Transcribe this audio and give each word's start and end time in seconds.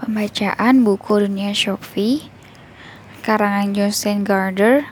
Pembacaan 0.00 0.80
buku 0.80 1.28
Dunia 1.28 1.52
Shofi 1.52 2.24
karangan 3.20 3.76
Jostein 3.76 4.24
Gardner 4.24 4.88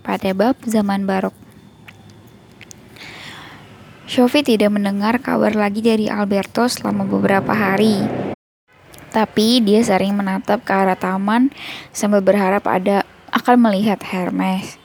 pada 0.00 0.32
bab 0.32 0.56
zaman 0.64 1.04
barok. 1.04 1.36
Shofi 4.08 4.40
tidak 4.40 4.72
mendengar 4.72 5.20
kabar 5.20 5.52
lagi 5.52 5.84
dari 5.84 6.08
Alberto 6.08 6.64
selama 6.72 7.04
beberapa 7.04 7.52
hari. 7.52 8.00
Tapi 9.12 9.60
dia 9.60 9.84
sering 9.84 10.16
menatap 10.16 10.64
ke 10.64 10.72
arah 10.72 10.96
taman 10.96 11.52
sambil 11.92 12.24
berharap 12.24 12.64
ada 12.64 13.04
akan 13.36 13.60
melihat 13.60 14.00
Hermes. 14.08 14.80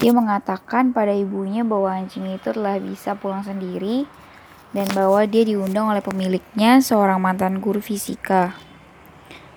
Dia 0.00 0.16
mengatakan 0.16 0.96
pada 0.96 1.12
ibunya 1.12 1.60
bahwa 1.60 1.92
anjing 1.92 2.24
itu 2.32 2.56
telah 2.56 2.80
bisa 2.80 3.12
pulang 3.20 3.44
sendiri 3.44 4.08
dan 4.74 4.90
bahwa 4.90 5.22
dia 5.24 5.46
diundang 5.46 5.86
oleh 5.86 6.02
pemiliknya, 6.02 6.82
seorang 6.82 7.22
mantan 7.22 7.62
guru 7.62 7.78
fisika. 7.78 8.58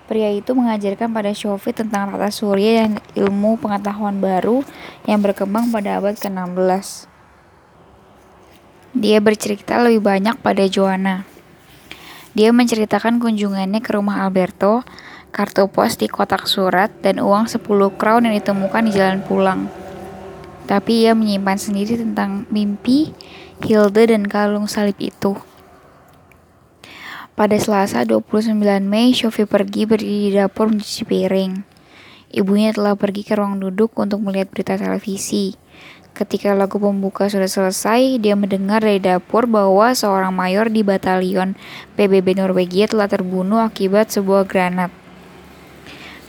Pria 0.07 0.31
itu 0.31 0.55
mengajarkan 0.55 1.12
pada 1.12 1.35
Shofi 1.35 1.76
tentang 1.76 2.16
tata 2.16 2.31
surya 2.31 2.88
dan 2.88 3.03
ilmu 3.17 3.59
pengetahuan 3.59 4.23
baru 4.23 4.63
yang 5.03 5.20
berkembang 5.20 5.67
pada 5.67 5.99
abad 5.99 6.16
ke-16. 6.16 7.12
Dia 8.95 9.20
bercerita 9.20 9.76
lebih 9.84 9.99
banyak 9.99 10.40
pada 10.40 10.63
Joanna. 10.63 11.27
Dia 12.38 12.55
menceritakan 12.55 13.20
kunjungannya 13.20 13.84
ke 13.84 13.98
rumah 13.98 14.23
Alberto, 14.23 14.88
kartu 15.35 15.68
pos 15.68 15.99
di 15.99 16.07
kotak 16.07 16.48
surat, 16.48 16.93
dan 17.04 17.20
uang 17.20 17.52
10 17.52 17.65
crown 17.99 18.29
yang 18.29 18.35
ditemukan 18.38 18.88
di 18.88 18.91
jalan 18.95 19.20
pulang. 19.26 19.68
Tapi 20.71 21.04
ia 21.04 21.18
menyimpan 21.18 21.59
sendiri 21.59 21.99
tentang 21.99 22.48
mimpi 22.48 23.12
Hilde 23.66 24.13
dan 24.13 24.29
kalung 24.29 24.70
salib 24.70 25.02
itu. 25.02 25.34
Pada 27.34 27.57
Selasa 27.57 28.05
29 28.05 28.53
Mei, 28.85 29.17
Sophie 29.17 29.49
pergi 29.49 29.89
berdiri 29.89 30.29
di 30.29 30.31
dapur 30.38 30.70
mencuci 30.70 31.02
piring. 31.05 31.65
Ibunya 32.34 32.70
telah 32.70 32.93
pergi 32.93 33.26
ke 33.26 33.34
ruang 33.34 33.57
duduk 33.57 33.98
untuk 33.98 34.21
melihat 34.21 34.54
berita 34.54 34.77
televisi. 34.77 35.57
Ketika 36.13 36.54
lagu 36.54 36.77
pembuka 36.77 37.29
sudah 37.29 37.49
selesai, 37.49 38.21
dia 38.21 38.37
mendengar 38.37 38.82
dari 38.82 39.01
dapur 39.01 39.49
bahwa 39.49 39.89
seorang 39.93 40.34
mayor 40.34 40.70
di 40.70 40.85
batalion 40.85 41.57
PBB 41.98 42.37
Norwegia 42.37 42.85
telah 42.89 43.10
terbunuh 43.10 43.62
akibat 43.62 44.13
sebuah 44.13 44.45
granat. 44.45 44.93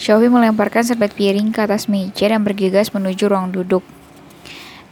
Sophie 0.00 0.33
melemparkan 0.33 0.84
serbet 0.84 1.12
piring 1.12 1.53
ke 1.53 1.60
atas 1.64 1.92
meja 1.92 2.28
dan 2.28 2.41
bergegas 2.41 2.92
menuju 2.92 3.28
ruang 3.28 3.53
duduk. 3.53 3.97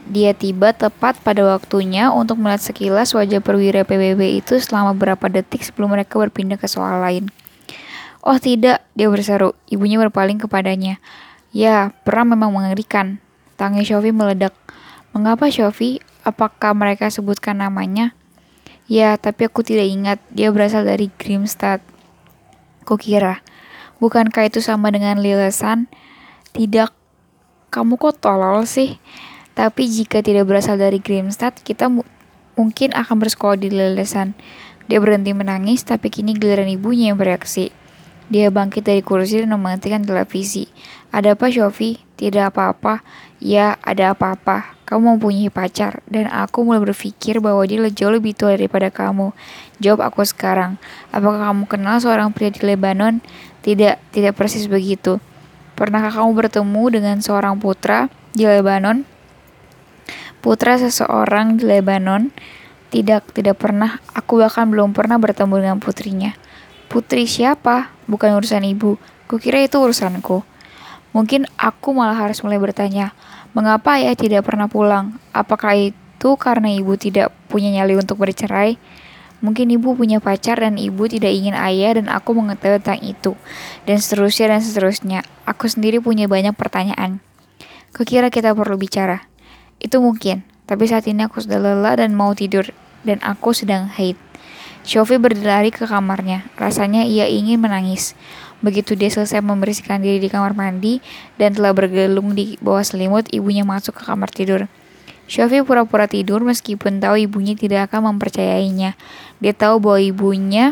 Dia 0.07 0.31
tiba 0.31 0.71
tepat 0.71 1.19
pada 1.19 1.43
waktunya 1.43 2.07
untuk 2.15 2.39
melihat 2.39 2.63
sekilas 2.63 3.11
wajah 3.11 3.43
perwira 3.43 3.83
PBB 3.83 4.39
itu 4.39 4.55
selama 4.55 4.95
beberapa 4.95 5.27
detik 5.27 5.67
sebelum 5.67 5.91
mereka 5.91 6.15
berpindah 6.15 6.55
ke 6.55 6.63
soal 6.71 7.03
lain. 7.03 7.27
Oh 8.23 8.39
tidak, 8.39 8.87
dia 8.95 9.11
berseru. 9.11 9.51
Ibunya 9.67 9.99
berpaling 9.99 10.39
kepadanya. 10.39 11.03
Ya, 11.51 11.91
perang 12.07 12.31
memang 12.31 12.55
mengerikan. 12.55 13.19
Tangis 13.59 13.91
Shofi 13.91 14.15
meledak. 14.15 14.55
Mengapa 15.11 15.51
Shofi? 15.51 15.99
Apakah 16.23 16.71
mereka 16.71 17.11
sebutkan 17.11 17.59
namanya? 17.59 18.15
Ya, 18.87 19.19
tapi 19.19 19.51
aku 19.51 19.59
tidak 19.63 19.91
ingat. 19.91 20.19
Dia 20.31 20.51
berasal 20.55 20.87
dari 20.87 21.11
Grimstad. 21.19 21.83
Kukira. 22.87 23.43
Bukankah 23.99 24.47
itu 24.47 24.63
sama 24.63 24.87
dengan 24.87 25.19
Lilesan? 25.19 25.91
Tidak. 26.55 26.95
Kamu 27.67 27.99
kok 27.99 28.23
tolol 28.23 28.63
sih? 28.63 28.95
Tapi 29.57 29.89
jika 29.89 30.21
tidak 30.21 30.45
berasal 30.45 30.77
dari 30.77 31.01
Grimstad, 31.01 31.57
kita 31.65 31.89
mu 31.89 32.05
mungkin 32.53 32.93
akan 32.93 33.17
bersekolah 33.17 33.57
di 33.57 33.73
Lelesan. 33.73 34.37
Dia 34.85 35.01
berhenti 35.01 35.33
menangis, 35.33 35.81
tapi 35.81 36.13
kini 36.13 36.37
giliran 36.37 36.69
ibunya 36.69 37.09
yang 37.09 37.17
bereaksi. 37.17 37.73
Dia 38.29 38.53
bangkit 38.53 38.85
dari 38.85 39.01
kursi 39.01 39.41
dan 39.41 39.57
mematikan 39.57 40.05
televisi. 40.05 40.69
Ada 41.09 41.33
apa, 41.33 41.49
Shofi? 41.49 41.97
Tidak 42.21 42.53
apa-apa. 42.53 43.01
Ya, 43.41 43.81
ada 43.81 44.13
apa-apa. 44.13 44.77
Kamu 44.85 45.17
mempunyai 45.17 45.49
pacar, 45.49 46.05
dan 46.05 46.29
aku 46.29 46.61
mulai 46.61 46.79
berpikir 46.79 47.41
bahwa 47.41 47.65
dia 47.65 47.81
jauh 47.89 48.13
lebih 48.13 48.37
tua 48.37 48.53
daripada 48.53 48.93
kamu. 48.93 49.33
Jawab 49.81 50.13
aku 50.13 50.21
sekarang. 50.21 50.77
Apakah 51.09 51.49
kamu 51.49 51.65
kenal 51.65 51.97
seorang 51.97 52.29
pria 52.29 52.53
di 52.53 52.61
Lebanon? 52.61 53.25
Tidak, 53.65 54.13
tidak 54.13 54.37
persis 54.37 54.69
begitu. 54.69 55.17
Pernahkah 55.73 56.21
kamu 56.21 56.45
bertemu 56.45 56.83
dengan 56.93 57.17
seorang 57.25 57.57
putra 57.57 58.05
di 58.37 58.45
Lebanon? 58.45 59.16
Putra 60.39 60.77
seseorang 60.77 61.57
di 61.57 61.67
Lebanon. 61.67 62.31
Tidak, 62.87 63.35
tidak 63.35 63.59
pernah. 63.59 63.99
Aku 64.15 64.39
bahkan 64.39 64.71
belum 64.71 64.95
pernah 64.95 65.19
bertemu 65.19 65.55
dengan 65.59 65.77
putrinya. 65.83 66.31
Putri 66.87 67.27
siapa? 67.27 67.91
Bukan 68.07 68.39
urusan 68.39 68.63
ibu. 68.63 68.95
Kukira 69.27 69.59
itu 69.59 69.75
urusanku. 69.75 70.47
Mungkin 71.11 71.49
aku 71.59 71.91
malah 71.91 72.15
harus 72.15 72.39
mulai 72.45 72.61
bertanya, 72.61 73.11
mengapa 73.51 73.97
ayah 73.99 74.15
tidak 74.15 74.45
pernah 74.47 74.69
pulang? 74.71 75.19
Apakah 75.33 75.73
itu 75.73 76.29
karena 76.39 76.71
ibu 76.71 76.93
tidak 76.93 77.33
punya 77.51 77.73
nyali 77.73 77.97
untuk 77.97 78.21
bercerai? 78.21 78.77
Mungkin 79.37 79.69
ibu 79.69 79.93
punya 79.93 80.17
pacar 80.17 80.61
dan 80.61 80.81
ibu 80.81 81.05
tidak 81.05 81.29
ingin 81.29 81.53
ayah 81.53 81.97
dan 81.97 82.09
aku 82.09 82.33
mengetahui 82.33 82.81
tentang 82.81 83.01
itu. 83.05 83.31
Dan 83.85 84.01
seterusnya 84.01 84.57
dan 84.57 84.61
seterusnya. 84.61 85.19
Aku 85.45 85.69
sendiri 85.69 86.01
punya 86.01 86.25
banyak 86.25 86.57
pertanyaan. 86.57 87.21
Kukira 87.93 88.33
kita 88.33 88.53
perlu 88.57 88.77
bicara. 88.81 89.25
Itu 89.77 90.01
mungkin, 90.01 90.41
tapi 90.65 90.89
saat 90.89 91.05
ini 91.05 91.25
aku 91.25 91.43
sudah 91.43 91.61
lelah 91.61 92.01
dan 92.01 92.17
mau 92.17 92.33
tidur, 92.33 92.69
dan 93.05 93.21
aku 93.21 93.53
sedang 93.53 93.87
haid. 93.87 94.17
Shofi 94.87 95.19
berlari 95.19 95.67
ke 95.67 95.83
kamarnya. 95.83 96.47
Rasanya 96.55 97.03
ia 97.03 97.27
ingin 97.27 97.59
menangis. 97.59 98.15
Begitu 98.63 98.95
dia 98.95 99.11
selesai 99.11 99.43
membersihkan 99.43 99.99
diri 99.99 100.17
di 100.23 100.31
kamar 100.31 100.55
mandi 100.55 101.03
dan 101.35 101.51
telah 101.53 101.75
bergelung 101.75 102.31
di 102.33 102.55
bawah 102.63 102.81
selimut, 102.81 103.27
ibunya 103.35 103.67
masuk 103.67 103.99
ke 103.99 104.03
kamar 104.07 104.31
tidur. 104.31 104.71
Shofi 105.27 105.59
pura-pura 105.59 106.07
tidur 106.07 106.39
meskipun 106.47 107.03
tahu 107.03 107.27
ibunya 107.27 107.53
tidak 107.53 107.91
akan 107.91 108.15
mempercayainya. 108.15 108.95
Dia 109.43 109.53
tahu 109.53 109.83
bahwa 109.83 109.99
ibunya 109.99 110.71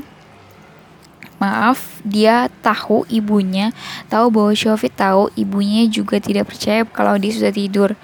Maaf, 1.35 1.99
dia 2.07 2.47
tahu 2.63 3.03
ibunya, 3.11 3.75
tahu 4.07 4.31
bahwa 4.31 4.55
Shofi 4.55 4.87
tahu 4.87 5.27
ibunya 5.35 5.83
juga 5.91 6.15
tidak 6.23 6.55
percaya 6.55 6.87
kalau 6.87 7.19
dia 7.19 7.35
sudah 7.35 7.51
tidur. 7.51 7.99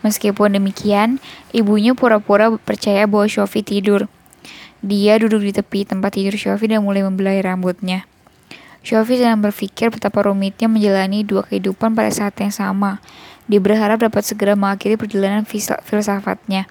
Meskipun 0.00 0.56
demikian, 0.56 1.20
ibunya 1.52 1.92
pura-pura 1.92 2.48
percaya 2.56 3.04
bahwa 3.04 3.28
Shofi 3.28 3.60
tidur. 3.60 4.08
Dia 4.80 5.20
duduk 5.20 5.44
di 5.44 5.52
tepi 5.52 5.84
tempat 5.84 6.16
tidur 6.16 6.40
Shofi 6.40 6.72
dan 6.72 6.80
mulai 6.80 7.04
membelai 7.04 7.44
rambutnya. 7.44 8.08
Shofi 8.80 9.20
sedang 9.20 9.44
berpikir 9.44 9.92
betapa 9.92 10.24
rumitnya 10.24 10.64
menjalani 10.64 11.20
dua 11.20 11.44
kehidupan 11.44 11.92
pada 11.92 12.08
saat 12.08 12.32
yang 12.40 12.48
sama. 12.48 13.04
Dia 13.44 13.60
berharap 13.60 14.00
dapat 14.00 14.24
segera 14.24 14.56
mengakhiri 14.56 14.96
perjalanan 14.96 15.44
filsafatnya. 15.84 16.64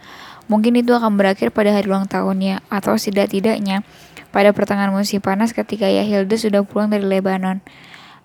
Mungkin 0.49 0.81
itu 0.81 0.97
akan 0.97 1.21
berakhir 1.21 1.53
pada 1.53 1.69
hari 1.69 1.85
ulang 1.85 2.09
tahunnya, 2.09 2.65
atau 2.73 2.97
setidak-tidaknya 2.97 3.85
pada 4.33 4.49
pertengahan 4.57 4.89
musim 4.89 5.21
panas 5.21 5.53
ketika 5.53 5.85
Yahilda 5.85 6.33
sudah 6.33 6.65
pulang 6.65 6.89
dari 6.89 7.05
Lebanon. 7.05 7.61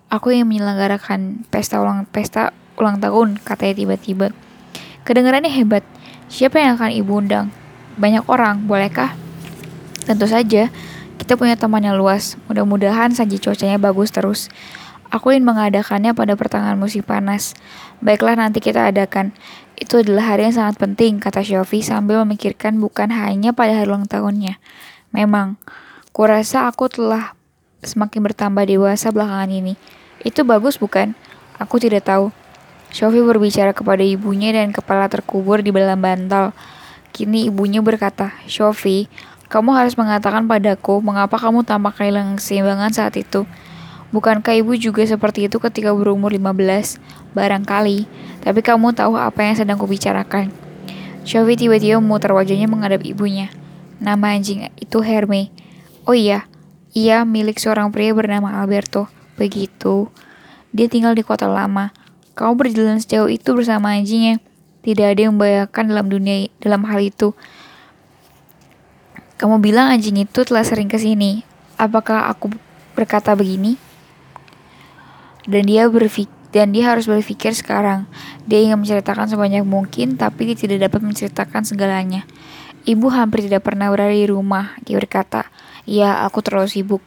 Aku 0.09 0.33
ingin 0.33 0.49
menyelenggarakan 0.49 1.45
pesta 1.53 1.77
ulang 1.77 2.09
pesta 2.09 2.57
ulang 2.81 2.97
tahun, 2.97 3.37
katanya 3.37 3.77
tiba-tiba. 3.77 4.33
Kedengarannya 5.05 5.53
hebat. 5.53 5.85
Siapa 6.33 6.57
yang 6.57 6.81
akan 6.81 6.89
ibu 6.89 7.21
undang? 7.21 7.53
Banyak 7.93 8.25
orang, 8.25 8.65
bolehkah? 8.65 9.13
Tentu 10.01 10.25
saja, 10.25 10.73
kita 11.21 11.37
punya 11.37 11.53
teman 11.53 11.85
yang 11.85 11.93
luas. 11.93 12.41
Mudah-mudahan 12.49 13.13
saja 13.13 13.37
cuacanya 13.37 13.77
bagus 13.77 14.09
terus. 14.09 14.49
Aku 15.13 15.29
ingin 15.29 15.45
mengadakannya 15.45 16.17
pada 16.17 16.33
pertengahan 16.33 16.73
musim 16.73 17.05
panas. 17.05 17.53
Baiklah 18.01 18.33
nanti 18.33 18.57
kita 18.57 18.89
adakan. 18.89 19.29
Itu 19.77 20.01
adalah 20.01 20.33
hari 20.33 20.49
yang 20.49 20.57
sangat 20.57 20.81
penting, 20.81 21.21
kata 21.21 21.45
Shofi 21.45 21.85
sambil 21.85 22.25
memikirkan 22.25 22.81
bukan 22.81 23.13
hanya 23.13 23.53
pada 23.53 23.77
hari 23.77 23.85
ulang 23.93 24.09
tahunnya. 24.09 24.57
Memang, 25.13 25.61
kurasa 26.17 26.65
aku 26.65 26.89
telah 26.89 27.37
semakin 27.85 28.25
bertambah 28.25 28.65
dewasa 28.65 29.13
belakangan 29.13 29.53
ini. 29.53 29.77
Itu 30.25 30.41
bagus 30.41 30.81
bukan? 30.81 31.13
Aku 31.61 31.77
tidak 31.77 32.09
tahu. 32.09 32.33
Shofi 32.95 33.19
berbicara 33.19 33.75
kepada 33.75 33.99
ibunya 34.07 34.55
dan 34.55 34.71
kepala 34.71 35.11
terkubur 35.11 35.59
di 35.59 35.75
dalam 35.75 35.99
bantal. 35.99 36.55
Kini 37.11 37.51
ibunya 37.51 37.83
berkata, 37.83 38.31
Shofi, 38.47 39.11
kamu 39.51 39.75
harus 39.75 39.99
mengatakan 39.99 40.47
padaku 40.47 41.03
mengapa 41.03 41.35
kamu 41.35 41.67
tampak 41.67 41.99
kehilangan 41.99 42.39
keseimbangan 42.39 42.95
saat 42.95 43.19
itu. 43.19 43.43
Bukankah 44.15 44.55
ibu 44.55 44.79
juga 44.79 45.03
seperti 45.03 45.51
itu 45.51 45.59
ketika 45.59 45.91
berumur 45.91 46.31
15? 46.31 46.55
Barangkali, 47.35 48.07
tapi 48.39 48.63
kamu 48.63 48.95
tahu 48.95 49.19
apa 49.19 49.43
yang 49.43 49.59
sedang 49.59 49.75
kubicarakan. 49.75 50.55
Shofi 51.27 51.59
tiba-tiba 51.59 51.99
memutar 51.99 52.31
wajahnya 52.31 52.71
menghadap 52.71 53.03
ibunya. 53.03 53.51
Nama 53.99 54.39
anjing 54.39 54.71
itu 54.79 55.03
Herme. 55.03 55.51
Oh 56.07 56.15
iya, 56.15 56.47
ia 56.95 57.27
milik 57.27 57.59
seorang 57.59 57.91
pria 57.91 58.15
bernama 58.15 58.55
Alberto. 58.55 59.11
Begitu. 59.35 60.07
Dia 60.71 60.87
tinggal 60.87 61.11
di 61.11 61.27
kota 61.27 61.51
lama. 61.51 61.91
Kamu 62.35 62.59
berjalan 62.59 62.99
sejauh 62.99 63.31
itu 63.31 63.55
bersama 63.55 63.95
anjingnya. 63.95 64.43
Tidak 64.83 65.07
ada 65.07 65.17
yang 65.17 65.39
membayangkan 65.39 65.83
dalam 65.87 66.05
dunia 66.11 66.51
dalam 66.61 66.85
hal 66.85 67.01
itu. 67.01 67.33
Kamu 69.39 69.59
bilang 69.59 69.91
anjing 69.91 70.19
itu 70.21 70.45
telah 70.45 70.63
sering 70.63 70.91
ke 70.91 70.99
sini. 70.99 71.41
Apakah 71.75 72.31
aku 72.31 72.51
berkata 72.95 73.35
begini, 73.35 73.75
dan 75.43 75.67
dia 75.67 75.89
berpikir 75.89 76.31
dan 76.55 76.71
dia 76.71 76.87
harus 76.87 77.03
berpikir 77.03 77.51
sekarang. 77.51 78.07
Dia 78.47 78.63
ingin 78.63 78.79
menceritakan 78.79 79.27
sebanyak 79.27 79.67
mungkin, 79.67 80.15
tapi 80.15 80.47
dia 80.47 80.55
tidak 80.55 80.87
dapat 80.87 81.03
menceritakan 81.03 81.67
segalanya. 81.67 82.23
Ibu 82.87 83.11
hampir 83.11 83.43
tidak 83.43 83.67
pernah 83.67 83.91
berada 83.91 84.15
di 84.15 84.23
rumah, 84.23 84.71
dia 84.87 84.95
berkata. 84.95 85.51
Ya, 85.83 86.23
aku 86.23 86.39
terlalu 86.39 86.71
sibuk. 86.71 87.03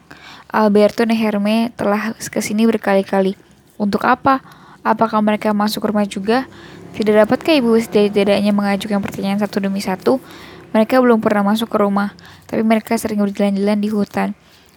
Alberto 0.53 1.01
dan 1.01 1.17
Herme 1.17 1.73
telah 1.81 2.13
ke 2.13 2.45
sini 2.45 2.69
berkali-kali. 2.69 3.41
Untuk 3.81 4.05
apa? 4.05 4.45
Apakah 4.89 5.21
mereka 5.21 5.53
masuk 5.53 5.85
rumah 5.85 6.09
juga? 6.09 6.49
Tidak 6.97 7.13
dapatkah 7.13 7.61
ibu 7.61 7.77
setidaknya 7.77 8.57
mengajukan 8.57 9.05
pertanyaan 9.05 9.37
satu 9.37 9.61
demi 9.61 9.85
satu? 9.85 10.17
Mereka 10.73 10.97
belum 11.05 11.21
pernah 11.21 11.45
masuk 11.45 11.69
ke 11.69 11.77
rumah, 11.77 12.17
tapi 12.49 12.65
mereka 12.65 12.97
sering 12.97 13.21
berjalan-jalan 13.21 13.77
di 13.77 13.89
hutan. 13.93 14.29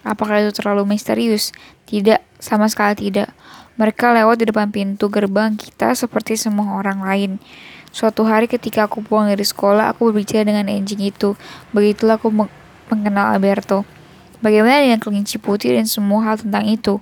Apakah 0.03 0.43
itu 0.43 0.51
terlalu 0.51 0.83
misterius? 0.83 1.55
Tidak, 1.87 2.19
sama 2.43 2.67
sekali 2.67 3.07
tidak. 3.07 3.31
Mereka 3.79 4.11
lewat 4.11 4.43
di 4.43 4.45
depan 4.51 4.67
pintu 4.67 5.07
gerbang 5.07 5.55
kita 5.55 5.95
seperti 5.95 6.35
semua 6.35 6.75
orang 6.75 6.99
lain. 7.07 7.31
Suatu 7.91 8.27
hari 8.27 8.51
ketika 8.51 8.87
aku 8.87 9.03
pulang 9.03 9.31
dari 9.31 9.43
sekolah, 9.43 9.91
aku 9.95 10.11
berbicara 10.11 10.47
dengan 10.47 10.67
anjing 10.67 10.99
itu. 11.03 11.39
Begitulah 11.71 12.19
aku 12.19 12.31
mengenal 12.91 13.35
Alberto. 13.35 13.87
Bagaimana 14.41 14.81
dengan 14.81 14.99
kelinci 14.99 15.37
putih 15.37 15.77
dan 15.77 15.85
semua 15.85 16.23
hal 16.27 16.41
tentang 16.41 16.65
itu? 16.65 16.97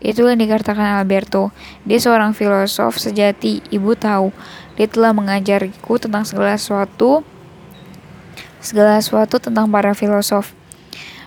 Itu 0.00 0.24
yang 0.24 0.40
dikatakan 0.40 1.00
Alberto. 1.00 1.52
Dia 1.84 2.00
seorang 2.00 2.32
filosof 2.32 2.96
sejati, 2.96 3.60
ibu 3.68 3.92
tahu. 3.92 4.32
Dia 4.80 4.88
telah 4.88 5.12
mengajariku 5.12 6.00
tentang 6.00 6.24
segala 6.24 6.56
sesuatu, 6.56 7.20
segala 8.64 8.96
sesuatu 8.96 9.36
tentang 9.36 9.68
para 9.68 9.92
filosof. 9.92 10.56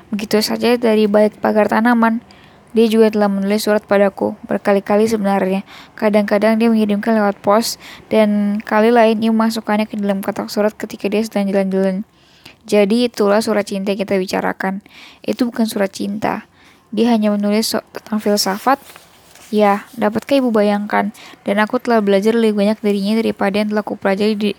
Begitu 0.09 0.41
saja 0.41 0.73
dari 0.77 1.05
balik 1.05 1.37
pagar 1.37 1.69
tanaman, 1.69 2.25
dia 2.73 2.89
juga 2.89 3.13
telah 3.13 3.29
menulis 3.29 3.69
surat 3.69 3.85
padaku 3.85 4.33
berkali-kali 4.49 5.05
sebenarnya. 5.05 5.61
Kadang-kadang 5.93 6.57
dia 6.57 6.73
mengirimkan 6.73 7.13
lewat 7.13 7.37
pos 7.45 7.77
dan 8.09 8.57
kali 8.65 8.89
lain 8.89 9.21
ia 9.21 9.29
memasukkannya 9.29 9.85
ke 9.85 9.93
dalam 10.01 10.25
kotak 10.25 10.49
surat 10.49 10.73
ketika 10.73 11.05
dia 11.05 11.21
sedang 11.21 11.53
jalan-jalan. 11.53 12.01
Jadi 12.65 13.05
itulah 13.05 13.45
surat 13.45 13.69
cinta 13.69 13.93
yang 13.93 14.01
kita 14.01 14.17
bicarakan. 14.17 14.81
Itu 15.21 15.45
bukan 15.53 15.69
surat 15.69 15.93
cinta. 15.93 16.49
Dia 16.93 17.09
hanya 17.09 17.33
menulis 17.33 17.73
tentang 17.73 18.21
filsafat. 18.21 18.77
Ya, 19.49 19.89
dapatkah 19.97 20.37
ibu 20.37 20.53
bayangkan? 20.53 21.09
Dan 21.41 21.57
aku 21.57 21.81
telah 21.81 22.01
belajar 22.05 22.37
lebih 22.37 22.61
banyak 22.61 22.77
darinya 22.85 23.17
daripada 23.17 23.57
yang 23.57 23.73
telah 23.73 23.85
kupelajari 23.85 24.33
di 24.37 24.51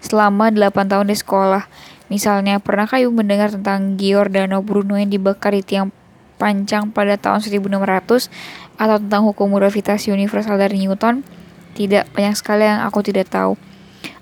selama 0.00 0.48
8 0.48 0.72
tahun 0.88 1.12
di 1.12 1.16
sekolah. 1.16 1.68
Misalnya, 2.08 2.60
pernahkah 2.60 3.00
ibu 3.00 3.12
mendengar 3.12 3.52
tentang 3.52 3.96
Giordano 3.96 4.60
Bruno 4.60 4.96
yang 4.96 5.08
dibakar 5.08 5.52
di 5.52 5.64
tiang 5.64 5.92
panjang 6.36 6.88
pada 6.90 7.16
tahun 7.16 7.44
1600 7.44 8.28
atau 8.76 8.96
tentang 8.98 9.22
hukum 9.28 9.52
gravitasi 9.52 10.12
universal 10.12 10.56
dari 10.56 10.80
Newton? 10.80 11.24
Tidak, 11.72 12.12
banyak 12.12 12.36
sekali 12.36 12.68
yang 12.68 12.84
aku 12.84 13.00
tidak 13.00 13.32
tahu. 13.32 13.56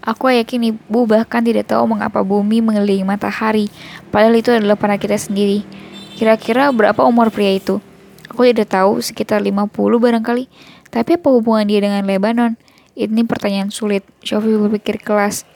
Aku 0.00 0.32
yakin 0.32 0.76
ibu 0.76 1.00
bahkan 1.04 1.44
tidak 1.44 1.68
tahu 1.68 1.84
mengapa 1.90 2.24
bumi 2.24 2.64
mengelilingi 2.64 3.04
matahari, 3.04 3.66
padahal 4.08 4.36
itu 4.38 4.48
adalah 4.52 4.76
planet 4.76 5.00
kita 5.00 5.16
sendiri. 5.16 5.64
Kira-kira 6.20 6.68
berapa 6.68 7.00
umur 7.08 7.32
pria 7.32 7.56
itu? 7.56 7.80
Aku 8.28 8.44
tidak 8.44 8.76
tahu, 8.76 9.00
sekitar 9.00 9.40
50 9.40 9.72
barangkali. 9.72 10.52
Tapi 10.92 11.16
apa 11.16 11.28
hubungan 11.32 11.64
dia 11.64 11.80
dengan 11.80 12.04
Lebanon? 12.04 12.60
Ini 12.92 13.24
pertanyaan 13.24 13.72
sulit. 13.72 14.04
Shofi 14.20 14.52
berpikir 14.52 15.00
kelas. 15.00 15.48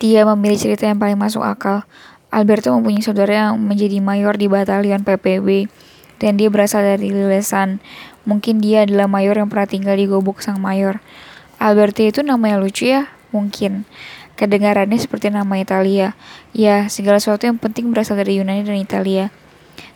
Dia 0.00 0.24
memilih 0.24 0.56
cerita 0.56 0.88
yang 0.88 0.96
paling 0.96 1.20
masuk 1.20 1.44
akal. 1.44 1.84
Alberto 2.32 2.72
mempunyai 2.72 3.04
saudara 3.04 3.44
yang 3.44 3.60
menjadi 3.60 4.00
mayor 4.00 4.40
di 4.40 4.48
batalion 4.48 5.04
PPB 5.04 5.68
dan 6.16 6.40
dia 6.40 6.48
berasal 6.48 6.80
dari 6.80 7.12
Lilesan. 7.12 7.84
Mungkin 8.24 8.64
dia 8.64 8.88
adalah 8.88 9.04
mayor 9.04 9.36
yang 9.36 9.52
pernah 9.52 9.68
tinggal 9.68 10.00
di 10.00 10.08
gobok 10.08 10.40
sang 10.40 10.64
mayor. 10.64 11.04
Alberto 11.60 12.00
itu 12.00 12.24
namanya 12.24 12.56
lucu 12.56 12.88
ya? 12.88 13.12
Mungkin. 13.36 13.84
Kedengarannya 14.40 14.96
seperti 14.96 15.28
nama 15.28 15.60
Italia. 15.60 16.16
Ya, 16.56 16.88
segala 16.88 17.20
sesuatu 17.20 17.44
yang 17.44 17.60
penting 17.60 17.92
berasal 17.92 18.16
dari 18.16 18.40
Yunani 18.40 18.64
dan 18.64 18.80
Italia. 18.80 19.28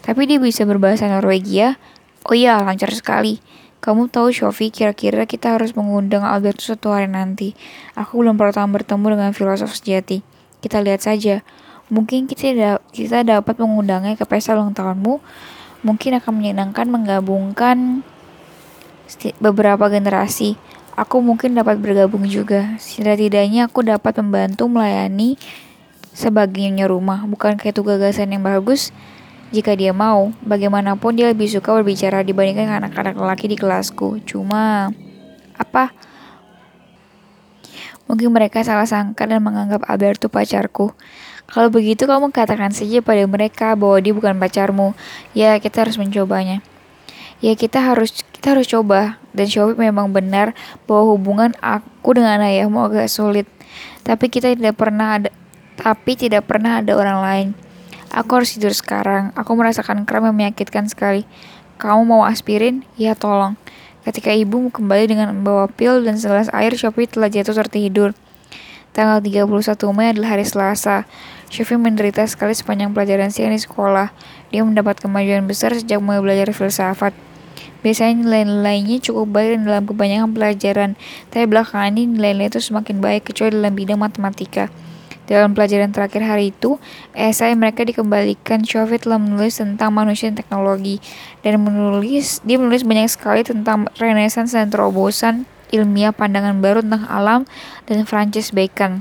Tapi 0.05 0.29
dia 0.29 0.37
bisa 0.37 0.69
berbahasa 0.69 1.09
Norwegia? 1.09 1.81
Oh 2.29 2.37
iya, 2.37 2.61
lancar 2.61 2.93
sekali. 2.93 3.41
Kamu 3.81 4.13
tahu 4.13 4.37
Shofi, 4.37 4.69
kira-kira 4.69 5.25
kita 5.25 5.57
harus 5.57 5.73
mengundang 5.73 6.29
Alberto 6.29 6.61
satu 6.61 6.93
hari 6.93 7.09
nanti. 7.09 7.57
Aku 7.97 8.21
belum 8.21 8.37
pernah 8.37 8.69
bertemu 8.69 9.17
dengan 9.17 9.33
filosof 9.33 9.73
sejati. 9.73 10.21
Kita 10.61 10.85
lihat 10.85 11.01
saja. 11.01 11.41
Mungkin 11.89 12.29
kita, 12.29 12.53
da 12.53 12.71
kita 12.93 13.25
dapat 13.25 13.57
mengundangnya 13.57 14.13
ke 14.17 14.29
pesta 14.29 14.53
ulang 14.53 14.77
tahunmu. 14.77 15.25
Mungkin 15.85 16.21
akan 16.21 16.33
menyenangkan 16.37 16.89
menggabungkan 16.89 18.05
beberapa 19.41 19.89
generasi. 19.93 20.57
Aku 20.95 21.19
mungkin 21.19 21.59
dapat 21.59 21.83
bergabung 21.83 22.23
juga. 22.31 22.79
Setidaknya 22.79 23.67
aku 23.67 23.83
dapat 23.83 24.15
membantu 24.23 24.71
melayani 24.71 25.35
sebagainya 26.15 26.87
rumah. 26.87 27.27
Bukan 27.27 27.59
kayak 27.59 27.75
itu 27.75 27.83
gagasan 27.83 28.31
yang 28.31 28.47
bagus? 28.47 28.95
Jika 29.51 29.75
dia 29.75 29.91
mau, 29.91 30.31
bagaimanapun 30.47 31.19
dia 31.19 31.31
lebih 31.31 31.51
suka 31.51 31.75
berbicara 31.75 32.23
dibandingkan 32.23 32.79
anak-anak 32.79 33.19
lelaki 33.19 33.51
di 33.51 33.59
kelasku. 33.59 34.23
Cuma, 34.23 34.95
apa? 35.59 35.91
Mungkin 38.07 38.31
mereka 38.31 38.63
salah 38.63 38.87
sangka 38.87 39.27
dan 39.27 39.43
menganggap 39.43 39.83
Alberto 39.91 40.31
pacarku. 40.31 40.95
Kalau 41.51 41.69
begitu 41.75 42.07
kamu 42.07 42.31
katakan 42.31 42.71
saja 42.71 43.03
pada 43.03 43.27
mereka 43.27 43.75
bahwa 43.75 43.99
dia 43.99 44.15
bukan 44.15 44.39
pacarmu. 44.39 44.95
Ya, 45.35 45.59
kita 45.59 45.87
harus 45.87 45.99
mencobanya. 45.99 46.63
Ya, 47.45 47.53
kita 47.53 47.77
harus 47.77 48.25
kita 48.33 48.57
harus 48.57 48.65
coba. 48.73 49.21
Dan 49.37 49.53
Shopee 49.53 49.77
memang 49.77 50.17
benar 50.17 50.57
bahwa 50.89 51.13
hubungan 51.13 51.53
aku 51.61 52.17
dengan 52.17 52.41
ayahmu 52.41 52.89
agak 52.89 53.13
sulit. 53.13 53.45
Tapi 54.01 54.33
kita 54.33 54.57
tidak 54.57 54.81
pernah 54.81 55.21
ada 55.21 55.29
tapi 55.77 56.17
tidak 56.17 56.49
pernah 56.49 56.81
ada 56.81 56.97
orang 56.97 57.19
lain. 57.21 57.49
Aku 58.09 58.41
harus 58.41 58.57
tidur 58.57 58.73
sekarang. 58.73 59.37
Aku 59.37 59.53
merasakan 59.61 60.09
kram 60.09 60.25
yang 60.25 60.33
menyakitkan 60.33 60.89
sekali. 60.89 61.29
Kamu 61.77 62.09
mau 62.09 62.25
aspirin? 62.25 62.81
Ya, 62.97 63.13
tolong. 63.13 63.61
Ketika 64.09 64.33
ibu 64.33 64.73
kembali 64.73 65.05
dengan 65.05 65.37
membawa 65.37 65.69
pil 65.69 66.01
dan 66.01 66.17
segelas 66.17 66.49
air, 66.57 66.73
Shopee 66.73 67.05
telah 67.05 67.29
jatuh 67.29 67.53
tertidur. 67.53 68.17
Tanggal 68.97 69.21
31 69.21 69.51
Mei 69.93 70.17
adalah 70.17 70.39
hari 70.39 70.47
Selasa. 70.49 71.05
Syufi 71.53 71.77
menderita 71.77 72.25
sekali 72.25 72.57
sepanjang 72.57 72.95
pelajaran 72.95 73.29
siang 73.29 73.53
di 73.53 73.61
sekolah. 73.61 74.15
Dia 74.49 74.63
mendapat 74.65 75.03
kemajuan 75.03 75.45
besar 75.45 75.77
sejak 75.77 75.99
mulai 75.99 76.23
belajar 76.23 76.55
filsafat. 76.55 77.34
Biasanya 77.85 78.25
nilai-nilainya 78.25 79.01
cukup 79.05 79.35
baik 79.35 79.65
dalam 79.65 79.85
kebanyakan 79.85 80.31
pelajaran, 80.33 80.91
tapi 81.29 81.45
belakangan 81.45 81.95
ini 81.95 82.17
nilai-nilai 82.17 82.49
itu 82.51 82.61
semakin 82.61 82.99
baik 83.03 83.33
kecuali 83.33 83.55
dalam 83.55 83.75
bidang 83.77 84.01
matematika. 84.01 84.73
Dalam 85.25 85.57
pelajaran 85.57 85.89
terakhir 85.89 86.21
hari 86.21 86.53
itu, 86.53 86.77
esai 87.17 87.57
mereka 87.57 87.81
dikembalikan. 87.81 88.61
Shofi 88.61 89.01
telah 89.01 89.17
menulis 89.17 89.57
tentang 89.57 89.89
manusia 89.97 90.29
dan 90.29 90.37
teknologi 90.37 91.01
dan 91.41 91.65
menulis 91.65 92.45
dia 92.45 92.61
menulis 92.61 92.85
banyak 92.85 93.09
sekali 93.09 93.41
tentang 93.41 93.89
renaissance 93.97 94.53
dan 94.53 94.69
terobosan 94.69 95.49
ilmiah 95.73 96.13
pandangan 96.13 96.61
baru 96.61 96.85
tentang 96.85 97.09
alam 97.09 97.41
dan 97.89 98.05
Francis 98.05 98.53
Bacon 98.53 99.01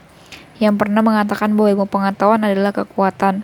yang 0.63 0.79
pernah 0.79 1.03
mengatakan 1.03 1.53
bahwa 1.59 1.75
ilmu 1.75 1.87
pengetahuan 1.91 2.41
adalah 2.47 2.71
kekuatan. 2.71 3.43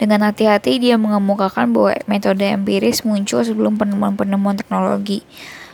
Dengan 0.00 0.24
hati-hati 0.28 0.80
dia 0.80 0.96
mengemukakan 0.96 1.72
bahwa 1.72 1.92
metode 2.08 2.46
empiris 2.46 3.04
muncul 3.04 3.44
sebelum 3.44 3.76
penemuan-penemuan 3.76 4.56
teknologi. 4.60 5.24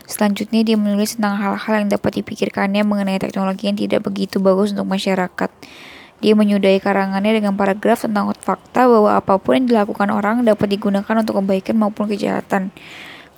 Selanjutnya 0.08 0.64
dia 0.64 0.76
menulis 0.80 1.20
tentang 1.20 1.36
hal-hal 1.36 1.84
yang 1.84 1.88
dapat 1.92 2.24
dipikirkannya 2.24 2.80
mengenai 2.80 3.20
teknologi 3.20 3.68
yang 3.68 3.76
tidak 3.76 4.08
begitu 4.08 4.40
bagus 4.40 4.72
untuk 4.72 4.88
masyarakat. 4.88 5.50
Dia 6.18 6.34
menyudahi 6.34 6.82
karangannya 6.82 7.38
dengan 7.38 7.54
paragraf 7.54 8.02
tentang 8.02 8.34
fakta 8.34 8.90
bahwa 8.90 9.14
apa 9.14 9.38
pun 9.38 9.60
yang 9.60 9.66
dilakukan 9.70 10.10
orang 10.10 10.42
dapat 10.42 10.74
digunakan 10.74 11.14
untuk 11.14 11.38
kebaikan 11.38 11.76
maupun 11.78 12.10
kejahatan. 12.10 12.74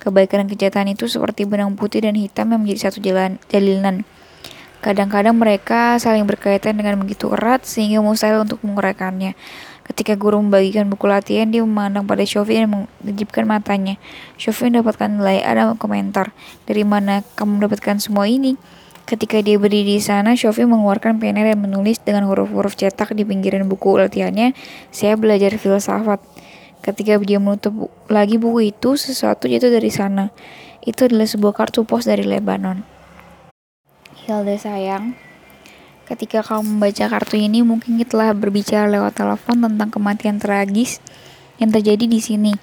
Kebaikan 0.01 0.41
dan 0.41 0.47
kejahatan 0.49 0.97
itu 0.97 1.05
seperti 1.05 1.45
benang 1.45 1.77
putih 1.77 2.01
dan 2.01 2.17
hitam 2.17 2.49
yang 2.49 2.65
menjadi 2.65 2.89
satu 2.89 3.05
jalan 3.05 3.37
jalinan. 3.53 4.01
Kadang-kadang 4.81 5.37
mereka 5.37 6.01
saling 6.01 6.25
berkaitan 6.25 6.73
dengan 6.73 6.97
begitu 6.97 7.29
erat 7.29 7.69
sehingga 7.69 8.01
mustahil 8.01 8.41
untuk 8.41 8.65
menguraikannya. 8.65 9.37
Ketika 9.91 10.15
guru 10.15 10.39
membagikan 10.39 10.87
buku 10.87 11.03
latihan, 11.03 11.51
dia 11.51 11.67
memandang 11.67 12.07
pada 12.07 12.23
Shofi 12.23 12.63
dan 12.63 12.71
mengejipkan 12.71 13.43
matanya. 13.43 13.99
Shofi 14.39 14.71
mendapatkan 14.71 15.19
nilai 15.19 15.43
A 15.43 15.51
dan 15.51 15.75
komentar. 15.75 16.31
Dari 16.63 16.87
mana 16.87 17.27
kamu 17.35 17.59
mendapatkan 17.59 17.99
semua 17.99 18.23
ini? 18.23 18.55
Ketika 19.03 19.43
dia 19.43 19.59
berdiri 19.59 19.99
di 19.99 19.99
sana, 19.99 20.31
Shofi 20.39 20.63
mengeluarkan 20.63 21.19
pena 21.19 21.43
dan 21.43 21.59
menulis 21.59 21.99
dengan 21.99 22.23
huruf-huruf 22.31 22.79
cetak 22.79 23.11
di 23.19 23.27
pinggiran 23.27 23.67
buku 23.67 23.99
latihannya, 23.99 24.55
saya 24.95 25.19
belajar 25.19 25.59
filsafat. 25.59 26.23
Ketika 26.79 27.19
dia 27.19 27.43
menutup 27.43 27.91
lagi 28.07 28.39
buku 28.39 28.71
itu, 28.71 28.95
sesuatu 28.95 29.51
jatuh 29.51 29.75
dari 29.75 29.91
sana. 29.91 30.31
Itu 30.87 31.11
adalah 31.11 31.27
sebuah 31.27 31.51
kartu 31.51 31.83
pos 31.83 32.07
dari 32.07 32.23
Lebanon. 32.23 32.87
Hilda 34.23 34.55
sayang, 34.55 35.19
ketika 36.09 36.41
kamu 36.41 36.77
membaca 36.77 37.05
kartu 37.07 37.37
ini 37.37 37.61
mungkin 37.65 37.97
kita 38.01 38.17
telah 38.17 38.29
berbicara 38.33 38.89
lewat 38.89 39.17
telepon 39.17 39.61
tentang 39.65 39.89
kematian 39.89 40.37
tragis 40.41 41.01
yang 41.61 41.69
terjadi 41.69 42.05
di 42.09 42.19
sini. 42.19 42.53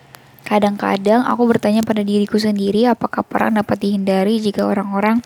Kadang-kadang 0.47 1.28
aku 1.28 1.45
bertanya 1.45 1.85
pada 1.85 2.00
diriku 2.00 2.40
sendiri 2.40 2.88
apakah 2.88 3.21
perang 3.21 3.59
dapat 3.59 3.78
dihindari 3.85 4.40
jika 4.40 4.64
orang-orang 4.64 5.21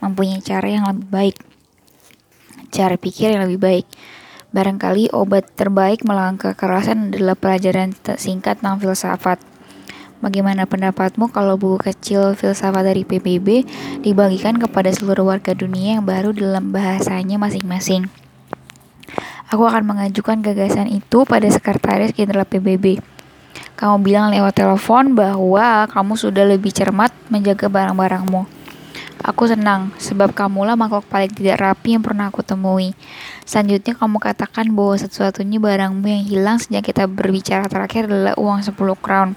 mempunyai 0.00 0.40
cara 0.40 0.66
yang 0.66 0.84
lebih 0.88 1.08
baik. 1.12 1.36
Cara 2.72 2.96
pikir 2.96 3.36
yang 3.36 3.44
lebih 3.46 3.60
baik. 3.60 3.86
Barangkali 4.54 5.12
obat 5.12 5.52
terbaik 5.52 6.06
melawan 6.06 6.40
kekerasan 6.40 7.12
adalah 7.12 7.36
pelajaran 7.36 7.92
singkat 8.16 8.62
tentang 8.62 8.80
filsafat. 8.80 9.55
Bagaimana 10.16 10.64
pendapatmu 10.64 11.28
kalau 11.28 11.60
buku 11.60 11.92
kecil 11.92 12.32
filsafat 12.32 12.88
dari 12.88 13.04
PBB 13.04 13.68
dibagikan 14.00 14.56
kepada 14.56 14.88
seluruh 14.88 15.28
warga 15.28 15.52
dunia 15.52 16.00
yang 16.00 16.08
baru 16.08 16.32
dalam 16.32 16.72
bahasanya 16.72 17.36
masing-masing? 17.36 18.08
Aku 19.52 19.68
akan 19.68 19.84
mengajukan 19.84 20.40
gagasan 20.40 20.88
itu 20.88 21.28
pada 21.28 21.44
sekretaris 21.52 22.16
jenderal 22.16 22.48
PBB. 22.48 22.98
Kamu 23.76 24.00
bilang 24.00 24.32
lewat 24.32 24.56
telepon 24.56 25.12
bahwa 25.12 25.84
kamu 25.92 26.16
sudah 26.16 26.48
lebih 26.48 26.72
cermat 26.72 27.12
menjaga 27.28 27.68
barang-barangmu. 27.68 28.48
Aku 29.20 29.44
senang, 29.44 29.92
sebab 30.00 30.32
kamulah 30.32 30.80
makhluk 30.80 31.04
paling 31.12 31.32
tidak 31.32 31.60
rapi 31.60 31.92
yang 31.92 32.04
pernah 32.04 32.32
aku 32.32 32.40
temui. 32.40 32.96
Selanjutnya 33.44 33.92
kamu 33.92 34.16
katakan 34.16 34.72
bahwa 34.72 34.96
satu-satunya 34.96 35.60
barangmu 35.60 36.06
yang 36.08 36.24
hilang 36.24 36.56
sejak 36.56 36.88
kita 36.88 37.04
berbicara 37.04 37.68
terakhir 37.68 38.08
adalah 38.08 38.32
uang 38.40 38.64
10 38.64 38.76
crown. 38.96 39.36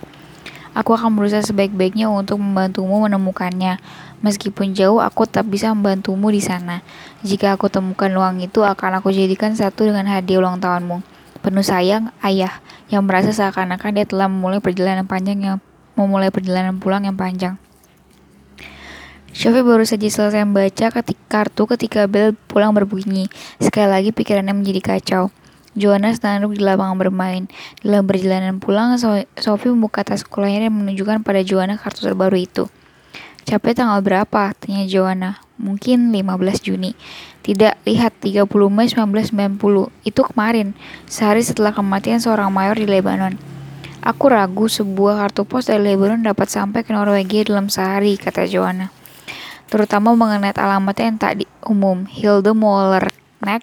Aku 0.79 0.95
akan 0.95 1.19
berusaha 1.19 1.43
sebaik-baiknya 1.43 2.07
untuk 2.07 2.39
membantumu 2.39 3.03
menemukannya. 3.03 3.83
Meskipun 4.23 4.71
jauh, 4.71 5.03
aku 5.03 5.27
tetap 5.27 5.51
bisa 5.51 5.75
membantumu 5.75 6.31
di 6.31 6.39
sana. 6.39 6.79
Jika 7.19 7.59
aku 7.59 7.67
temukan 7.67 8.07
uang 8.07 8.39
itu, 8.39 8.63
akan 8.63 9.03
aku 9.03 9.11
jadikan 9.11 9.51
satu 9.51 9.91
dengan 9.91 10.07
hadiah 10.07 10.39
ulang 10.39 10.63
tahunmu. 10.63 11.03
Penuh 11.43 11.67
sayang, 11.67 12.15
ayah, 12.23 12.63
yang 12.87 13.03
merasa 13.03 13.35
seakan-akan 13.35 13.91
dia 13.91 14.07
telah 14.07 14.31
memulai 14.31 14.63
perjalanan 14.63 15.03
panjang 15.03 15.43
yang 15.43 15.57
memulai 15.99 16.31
perjalanan 16.31 16.79
pulang 16.79 17.03
yang 17.03 17.19
panjang. 17.19 17.59
Shofi 19.35 19.59
baru 19.59 19.83
saja 19.83 20.07
selesai 20.07 20.47
membaca 20.47 20.95
kartu 21.27 21.63
ketika 21.75 22.07
bel 22.07 22.39
pulang 22.47 22.71
berbunyi. 22.71 23.27
Sekali 23.59 23.91
lagi 23.91 24.09
pikirannya 24.15 24.55
menjadi 24.55 24.79
kacau. 24.79 25.27
Joanna 25.77 26.09
sedang 26.15 26.45
duduk 26.45 26.57
di 26.57 26.63
lapangan 26.65 26.97
bermain. 26.97 27.43
Dalam 27.85 28.09
perjalanan 28.09 28.57
pulang, 28.57 28.97
Sophie 29.37 29.69
membuka 29.69 30.01
tas 30.01 30.25
sekolahnya 30.25 30.69
dan 30.69 30.73
menunjukkan 30.73 31.21
pada 31.21 31.45
Joanna 31.45 31.77
kartu 31.77 32.05
terbaru 32.05 32.37
itu. 32.41 32.65
Capek 33.45 33.77
tanggal 33.77 34.01
berapa? 34.01 34.53
Tanya 34.57 34.85
Joanna. 34.89 35.41
Mungkin 35.57 36.13
15 36.13 36.65
Juni. 36.65 36.93
Tidak, 37.41 37.81
lihat 37.85 38.13
30 38.21 38.45
Mei 38.69 38.87
1990. 38.89 39.89
Itu 40.05 40.21
kemarin, 40.25 40.77
sehari 41.09 41.41
setelah 41.41 41.73
kematian 41.73 42.21
seorang 42.21 42.53
mayor 42.53 42.77
di 42.77 42.85
Lebanon. 42.85 43.35
Aku 43.99 44.31
ragu 44.31 44.71
sebuah 44.71 45.19
kartu 45.19 45.43
pos 45.43 45.67
dari 45.67 45.81
Lebanon 45.91 46.23
dapat 46.23 46.47
sampai 46.47 46.87
ke 46.87 46.95
Norwegia 46.95 47.43
dalam 47.43 47.67
sehari, 47.67 48.15
kata 48.15 48.47
Joanna. 48.47 48.93
Terutama 49.67 50.15
mengenai 50.15 50.55
alamatnya 50.55 51.05
yang 51.09 51.17
tak 51.19 51.33
di 51.41 51.45
umum. 51.67 52.07
Hilde 52.07 52.55
Molernek, 52.55 53.61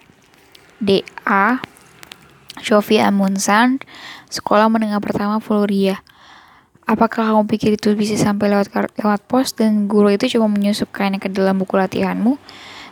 DA, 0.77 1.57
Sophie 2.61 3.01
Amundsen, 3.01 3.81
sekolah 4.29 4.69
menengah 4.71 5.01
pertama 5.01 5.37
Floria. 5.37 6.01
Apakah 6.87 7.35
kamu 7.35 7.51
pikir 7.51 7.75
itu 7.75 7.91
bisa 7.99 8.15
sampai 8.15 8.47
lewat 8.47 8.71
lewat 8.95 9.21
pos 9.27 9.51
dan 9.51 9.91
guru 9.91 10.07
itu 10.07 10.31
cuma 10.39 10.47
menyusup 10.47 10.87
kainnya 10.95 11.19
ke 11.19 11.27
dalam 11.27 11.59
buku 11.59 11.75
latihanmu? 11.75 12.39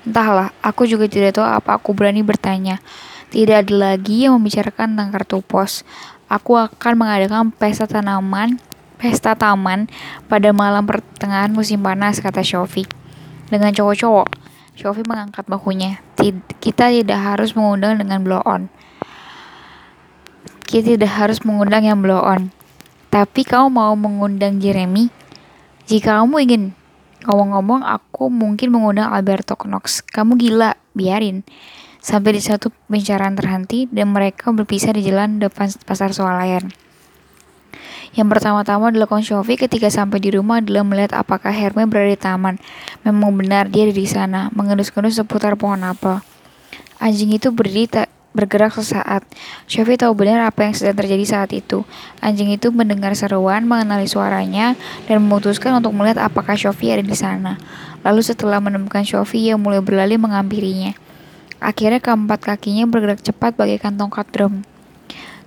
Entahlah, 0.03 0.51
aku 0.59 0.83
juga 0.83 1.07
tidak 1.07 1.39
tahu 1.39 1.47
apa 1.47 1.79
aku 1.79 1.95
berani 1.95 2.19
bertanya. 2.19 2.83
Tidak 3.31 3.65
ada 3.65 3.95
lagi 3.95 4.27
yang 4.27 4.37
membicarakan 4.37 4.93
tentang 4.93 5.09
kartu 5.15 5.39
pos. 5.39 5.87
Aku 6.27 6.59
akan 6.59 6.93
mengadakan 6.99 7.55
pesta 7.55 7.87
tanaman, 7.87 8.59
pesta 8.99 9.31
taman 9.33 9.87
pada 10.27 10.51
malam 10.51 10.83
pertengahan 10.83 11.55
musim 11.55 11.79
panas, 11.79 12.19
kata 12.19 12.43
Sophie. 12.43 12.85
Dengan 13.47 13.71
cowok-cowok, 13.71 14.27
Sophie 14.75 15.07
mengangkat 15.07 15.47
bahunya. 15.47 16.03
Kita 16.59 16.91
tidak 16.91 17.19
harus 17.23 17.55
mengundang 17.55 17.95
dengan 17.95 18.19
blow 18.27 18.43
on. 18.43 18.67
Kita 20.65 20.97
tidak 20.97 21.13
harus 21.13 21.45
mengundang 21.45 21.85
yang 21.85 22.01
blow 22.01 22.19
on. 22.19 22.49
Tapi 23.13 23.45
kau 23.45 23.69
mau 23.69 23.93
mengundang 23.93 24.57
Jeremy? 24.57 25.07
Jika 25.85 26.19
kamu 26.19 26.35
ingin 26.41 26.63
ngomong-ngomong, 27.23 27.85
aku 27.85 28.33
mungkin 28.33 28.73
mengundang 28.73 29.13
Alberto 29.13 29.53
Knox. 29.53 30.01
Kamu 30.01 30.35
gila, 30.35 30.73
biarin. 30.97 31.45
Sampai 32.01 32.37
di 32.37 32.41
satu 32.41 32.73
pembicaraan 32.73 33.37
terhenti 33.37 33.85
dan 33.89 34.09
mereka 34.13 34.49
berpisah 34.49 34.93
di 34.93 35.05
jalan 35.05 35.37
depan 35.37 35.69
pasar 35.85 36.13
swalayan. 36.13 36.73
Yang 38.15 38.27
pertama-tama 38.31 38.95
dilakukan 38.95 39.27
Sophie 39.27 39.59
ketika 39.59 39.91
sampai 39.91 40.23
di 40.23 40.31
rumah 40.31 40.63
adalah 40.63 40.87
melihat 40.87 41.19
apakah 41.19 41.51
Herme 41.51 41.83
berada 41.83 42.15
di 42.15 42.15
taman. 42.15 42.55
Memang 43.03 43.35
benar 43.35 43.67
dia 43.67 43.83
ada 43.83 43.93
di 43.93 44.07
sana, 44.07 44.47
mengendus-endus 44.55 45.19
seputar 45.19 45.59
pohon 45.59 45.83
apel. 45.83 46.23
Anjing 47.03 47.35
itu 47.35 47.51
berdiri 47.51 47.91
tak 47.91 48.07
bergerak 48.35 48.75
sesaat. 48.75 49.23
Sophie 49.65 49.95
tahu 49.95 50.11
benar 50.13 50.43
apa 50.43 50.67
yang 50.67 50.75
sedang 50.75 50.99
terjadi 50.99 51.23
saat 51.23 51.55
itu. 51.55 51.87
Anjing 52.19 52.51
itu 52.51 52.69
mendengar 52.75 53.15
seruan, 53.15 53.63
mengenali 53.63 54.05
suaranya, 54.05 54.75
dan 55.07 55.23
memutuskan 55.23 55.79
untuk 55.79 55.95
melihat 55.95 56.27
apakah 56.27 56.59
Sophie 56.59 56.91
ada 56.91 57.01
di 57.01 57.15
sana. 57.15 57.55
Lalu 58.03 58.21
setelah 58.21 58.59
menemukan 58.59 59.07
Sophie, 59.07 59.49
ia 59.49 59.55
mulai 59.55 59.79
berlari 59.79 60.19
menghampirinya. 60.19 60.93
Akhirnya 61.63 62.03
keempat 62.03 62.43
kakinya 62.43 62.85
bergerak 62.85 63.23
cepat 63.23 63.55
bagaikan 63.55 63.95
tongkat 63.95 64.27
drum. 64.29 64.61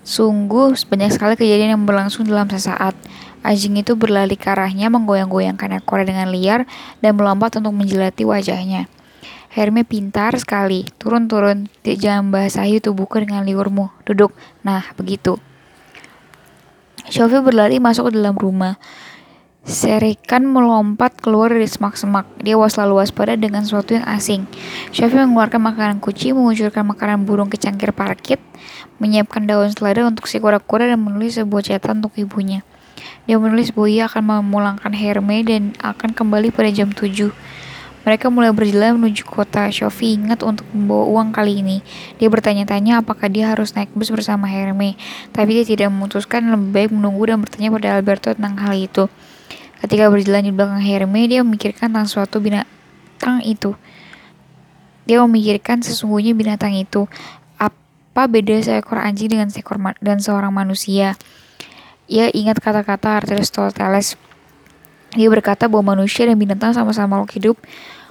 Sungguh 0.02 0.72
banyak 0.88 1.12
sekali 1.12 1.36
kejadian 1.36 1.76
yang 1.76 1.84
berlangsung 1.84 2.24
dalam 2.24 2.48
sesaat. 2.48 2.96
Anjing 3.44 3.78
itu 3.78 3.94
berlari 3.94 4.34
ke 4.34 4.50
arahnya, 4.50 4.90
menggoyang-goyangkan 4.90 5.78
ekornya 5.78 6.16
dengan 6.16 6.28
liar, 6.32 6.60
dan 7.04 7.14
melompat 7.14 7.60
untuk 7.60 7.76
menjelati 7.76 8.24
wajahnya. 8.26 8.90
Herme 9.58 9.82
pintar 9.82 10.38
sekali. 10.38 10.86
Turun-turun. 11.02 11.66
Jangan 11.82 12.30
basahi 12.30 12.78
tubuhku 12.78 13.18
dengan 13.18 13.42
liurmu. 13.42 13.90
Duduk. 14.06 14.30
Nah, 14.62 14.86
begitu. 14.94 15.34
Sophie 17.10 17.42
berlari 17.42 17.82
masuk 17.82 18.06
ke 18.06 18.22
dalam 18.22 18.38
rumah. 18.38 18.78
Serikan 19.66 20.46
melompat 20.46 21.18
keluar 21.18 21.50
dari 21.50 21.66
semak-semak. 21.66 22.30
Dia 22.38 22.54
was 22.54 22.78
selalu 22.78 23.02
waspada 23.02 23.34
dengan 23.34 23.66
sesuatu 23.66 23.98
yang 23.98 24.06
asing. 24.06 24.46
Sophie 24.94 25.26
mengeluarkan 25.26 25.58
makanan 25.58 25.98
kucing, 25.98 26.38
mengucurkan 26.38 26.86
makanan 26.86 27.26
burung 27.26 27.50
ke 27.50 27.58
cangkir 27.58 27.90
parkit, 27.90 28.38
menyiapkan 29.02 29.42
daun 29.42 29.74
selada 29.74 30.06
untuk 30.06 30.30
si 30.30 30.38
kura-kura 30.38 30.86
dan 30.86 31.02
menulis 31.02 31.34
sebuah 31.34 31.66
catatan 31.66 31.98
untuk 31.98 32.14
ibunya. 32.14 32.62
Dia 33.26 33.42
menulis 33.42 33.74
bahwa 33.74 33.90
ia 33.90 34.06
akan 34.06 34.22
memulangkan 34.22 34.94
Herme 34.94 35.42
dan 35.42 35.74
akan 35.82 36.14
kembali 36.14 36.54
pada 36.54 36.70
jam 36.70 36.94
7. 36.94 37.34
Mereka 38.08 38.32
mulai 38.32 38.56
berjalan 38.56 38.96
menuju 38.96 39.28
kota. 39.28 39.68
Sophie 39.68 40.16
ingat 40.16 40.40
untuk 40.40 40.64
membawa 40.72 41.04
uang 41.12 41.28
kali 41.28 41.60
ini. 41.60 41.84
Dia 42.16 42.32
bertanya-tanya 42.32 43.04
apakah 43.04 43.28
dia 43.28 43.52
harus 43.52 43.76
naik 43.76 43.92
bus 43.92 44.08
bersama 44.08 44.48
Herme, 44.48 44.96
tapi 45.28 45.60
dia 45.60 45.68
tidak 45.68 45.92
memutuskan 45.92 46.48
lebih 46.48 46.72
baik 46.72 46.90
menunggu 46.96 47.28
dan 47.28 47.44
bertanya 47.44 47.68
pada 47.68 48.00
Alberto 48.00 48.32
tentang 48.32 48.56
hal 48.64 48.80
itu. 48.80 49.12
Ketika 49.84 50.08
berjalan 50.08 50.40
di 50.40 50.52
belakang 50.56 50.80
Herme, 50.80 51.20
dia 51.28 51.44
memikirkan 51.44 51.92
tentang 51.92 52.08
suatu 52.08 52.40
binatang 52.40 53.44
itu. 53.44 53.76
Dia 55.04 55.20
memikirkan 55.28 55.84
sesungguhnya 55.84 56.32
binatang 56.32 56.80
itu. 56.80 57.04
Apa 57.60 58.24
beda 58.24 58.56
seekor 58.64 59.04
anjing 59.04 59.36
dengan 59.36 59.52
seekor 59.52 59.76
dan 60.00 60.16
seorang 60.16 60.56
manusia? 60.56 61.12
Ia 62.08 62.32
ingat 62.32 62.56
kata-kata 62.64 63.20
Aristoteles. 63.20 64.16
Dia 65.12 65.28
berkata 65.32 65.68
bahwa 65.68 65.96
manusia 65.96 66.28
dan 66.28 66.36
binatang 66.36 66.76
sama-sama 66.76 67.16
makhluk 67.16 67.32
hidup, 67.36 67.56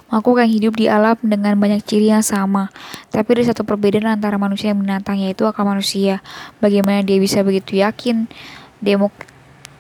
Aku 0.08 0.40
akan 0.40 0.48
hidup 0.48 0.80
di 0.80 0.88
alam 0.88 1.20
dengan 1.20 1.60
banyak 1.60 1.84
ciri 1.84 2.08
yang 2.08 2.24
sama. 2.24 2.72
Tapi 3.12 3.28
ada 3.36 3.52
satu 3.52 3.68
perbedaan 3.68 4.08
antara 4.08 4.40
manusia 4.40 4.72
dan 4.72 4.80
binatang, 4.80 5.20
yaitu 5.20 5.44
akal 5.44 5.68
manusia. 5.68 6.24
Bagaimana 6.64 7.04
dia 7.04 7.20
bisa 7.20 7.44
begitu 7.44 7.84
yakin? 7.84 8.32
Demok 8.80 9.12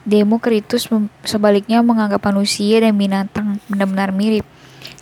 Demokritus 0.07 0.87
sebaliknya 1.27 1.83
menganggap 1.83 2.23
manusia 2.31 2.79
dan 2.79 2.95
binatang 2.95 3.59
benar-benar 3.67 4.15
mirip. 4.15 4.47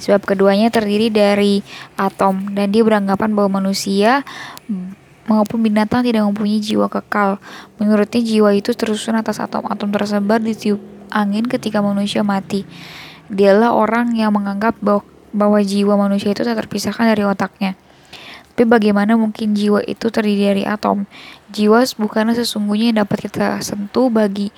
Sebab 0.01 0.25
keduanya 0.25 0.73
terdiri 0.73 1.13
dari 1.13 1.61
atom, 1.93 2.57
dan 2.57 2.73
dia 2.73 2.81
beranggapan 2.81 3.37
bahwa 3.37 3.61
manusia 3.61 4.25
maupun 5.29 5.61
binatang 5.61 6.01
tidak 6.01 6.25
mempunyai 6.25 6.57
jiwa 6.57 6.89
kekal. 6.89 7.37
Menurutnya 7.77 8.21
jiwa 8.25 8.49
itu 8.57 8.73
tersusun 8.73 9.13
atas 9.13 9.37
atom-atom 9.37 9.93
tersebar 9.93 10.41
di 10.41 10.57
tiup 10.57 10.81
angin 11.13 11.45
ketika 11.45 11.85
manusia 11.85 12.25
mati. 12.25 12.65
Dialah 13.29 13.77
orang 13.77 14.17
yang 14.17 14.33
menganggap 14.33 14.73
bahwa 14.81 15.05
bahwa 15.35 15.59
jiwa 15.59 15.99
manusia 15.99 16.31
itu 16.31 16.47
tak 16.47 16.55
terpisahkan 16.55 17.11
dari 17.11 17.27
otaknya. 17.27 17.75
Tapi 18.55 18.63
bagaimana 18.63 19.19
mungkin 19.19 19.51
jiwa 19.51 19.83
itu 19.83 20.07
terdiri 20.07 20.47
dari 20.55 20.63
atom? 20.63 21.03
Jiwa 21.51 21.83
bukanlah 21.99 22.39
sesungguhnya 22.39 22.95
yang 22.95 22.97
dapat 23.03 23.27
kita 23.27 23.59
sentuh 23.59 24.07
bagi 24.07 24.55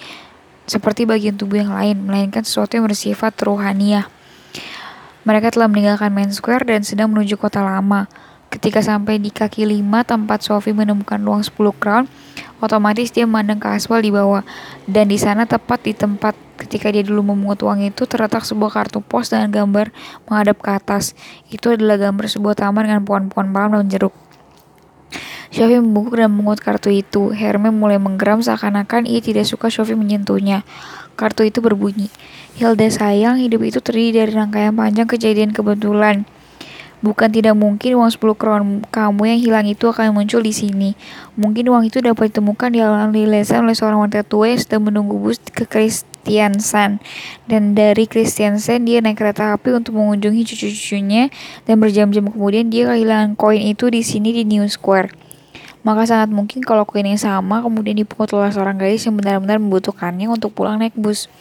seperti 0.69 1.09
bagian 1.09 1.33
tubuh 1.33 1.65
yang 1.65 1.73
lain, 1.73 2.05
melainkan 2.05 2.45
sesuatu 2.45 2.77
yang 2.77 2.85
bersifat 2.85 3.33
rohaniah. 3.41 4.05
Mereka 5.25 5.57
telah 5.57 5.65
meninggalkan 5.65 6.13
Main 6.13 6.29
Square 6.29 6.69
dan 6.69 6.85
sedang 6.85 7.09
menuju 7.09 7.41
kota 7.41 7.65
lama. 7.65 8.05
Ketika 8.47 8.79
sampai 8.79 9.19
di 9.19 9.33
kaki 9.33 9.67
lima 9.67 10.05
tempat 10.05 10.45
Sophie 10.45 10.71
menemukan 10.71 11.19
uang 11.19 11.43
10 11.43 11.57
crown, 11.81 12.05
Otomatis 12.57 13.13
dia 13.13 13.29
memandang 13.29 13.61
ke 13.61 13.69
aspal 13.69 14.01
di 14.01 14.09
bawah. 14.09 14.41
Dan 14.89 15.13
di 15.13 15.17
sana 15.21 15.45
tepat 15.45 15.85
di 15.85 15.93
tempat 15.93 16.33
ketika 16.57 16.89
dia 16.89 17.05
dulu 17.05 17.31
memungut 17.31 17.61
uang 17.61 17.85
itu 17.85 18.09
terletak 18.09 18.43
sebuah 18.43 18.73
kartu 18.73 18.99
pos 18.99 19.29
dengan 19.29 19.53
gambar 19.53 19.93
menghadap 20.25 20.57
ke 20.59 20.69
atas. 20.73 21.13
Itu 21.53 21.71
adalah 21.71 22.01
gambar 22.01 22.25
sebuah 22.25 22.57
taman 22.57 22.89
dengan 22.89 23.05
pohon-pohon 23.05 23.53
palm 23.53 23.71
dan 23.77 23.87
jeruk. 23.87 24.15
Shofi 25.47 25.79
membungkuk 25.79 26.19
dan 26.19 26.33
memungut 26.33 26.59
kartu 26.59 26.91
itu. 26.91 27.31
Herme 27.31 27.71
mulai 27.71 27.95
menggeram 27.95 28.43
seakan-akan 28.43 29.07
ia 29.07 29.23
tidak 29.23 29.47
suka 29.47 29.71
Shofi 29.71 29.95
menyentuhnya. 29.95 30.67
Kartu 31.17 31.47
itu 31.47 31.65
berbunyi, 31.65 32.13
Hilda 32.61 32.93
sayang, 32.93 33.41
hidup 33.41 33.65
itu 33.65 33.81
terdiri 33.81 34.21
dari 34.21 34.31
rangkaian 34.37 34.73
panjang 34.73 35.09
kejadian 35.09 35.49
kebetulan. 35.49 36.29
Bukan 36.97 37.29
tidak 37.29 37.53
mungkin 37.53 37.93
uang 38.01 38.09
10 38.09 38.37
kron 38.41 38.61
kamu 38.89 39.21
yang 39.29 39.39
hilang 39.41 39.65
itu 39.69 39.85
akan 39.85 40.17
muncul 40.17 40.41
di 40.41 40.49
sini. 40.49 40.97
Mungkin 41.37 41.69
uang 41.69 41.85
itu 41.85 42.01
dapat 42.01 42.33
ditemukan 42.33 42.73
di 42.73 42.81
alam 42.81 43.13
lesan 43.13 43.69
oleh 43.69 43.77
seorang 43.77 44.01
wanita 44.01 44.25
tua 44.25 44.49
yang 44.49 44.57
sedang 44.57 44.89
menunggu 44.89 45.13
bus 45.21 45.37
ke 45.41 45.69
Kristiansan. 46.27 46.99
Dan 47.47 47.71
dari 47.71 48.03
Kristiansan 48.03 48.83
dia 48.83 48.99
naik 48.99 49.15
kereta 49.15 49.55
api 49.55 49.71
untuk 49.71 49.95
mengunjungi 49.95 50.43
cucu-cucunya 50.43 51.31
dan 51.63 51.79
berjam-jam 51.79 52.27
kemudian 52.27 52.67
dia 52.67 52.91
kehilangan 52.91 53.39
koin 53.39 53.63
itu 53.63 53.87
di 53.87 54.03
sini 54.03 54.35
di 54.35 54.43
New 54.43 54.67
Square. 54.67 55.15
Maka 55.87 56.03
sangat 56.03 56.35
mungkin 56.35 56.67
kalau 56.67 56.83
koin 56.83 57.07
yang 57.07 57.15
sama 57.15 57.63
kemudian 57.63 57.95
dipungut 57.95 58.35
oleh 58.35 58.51
seorang 58.51 58.75
gadis 58.75 59.07
yang 59.07 59.15
benar-benar 59.15 59.55
membutuhkannya 59.55 60.27
untuk 60.27 60.51
pulang 60.51 60.83
naik 60.83 60.91
bus. 60.99 61.31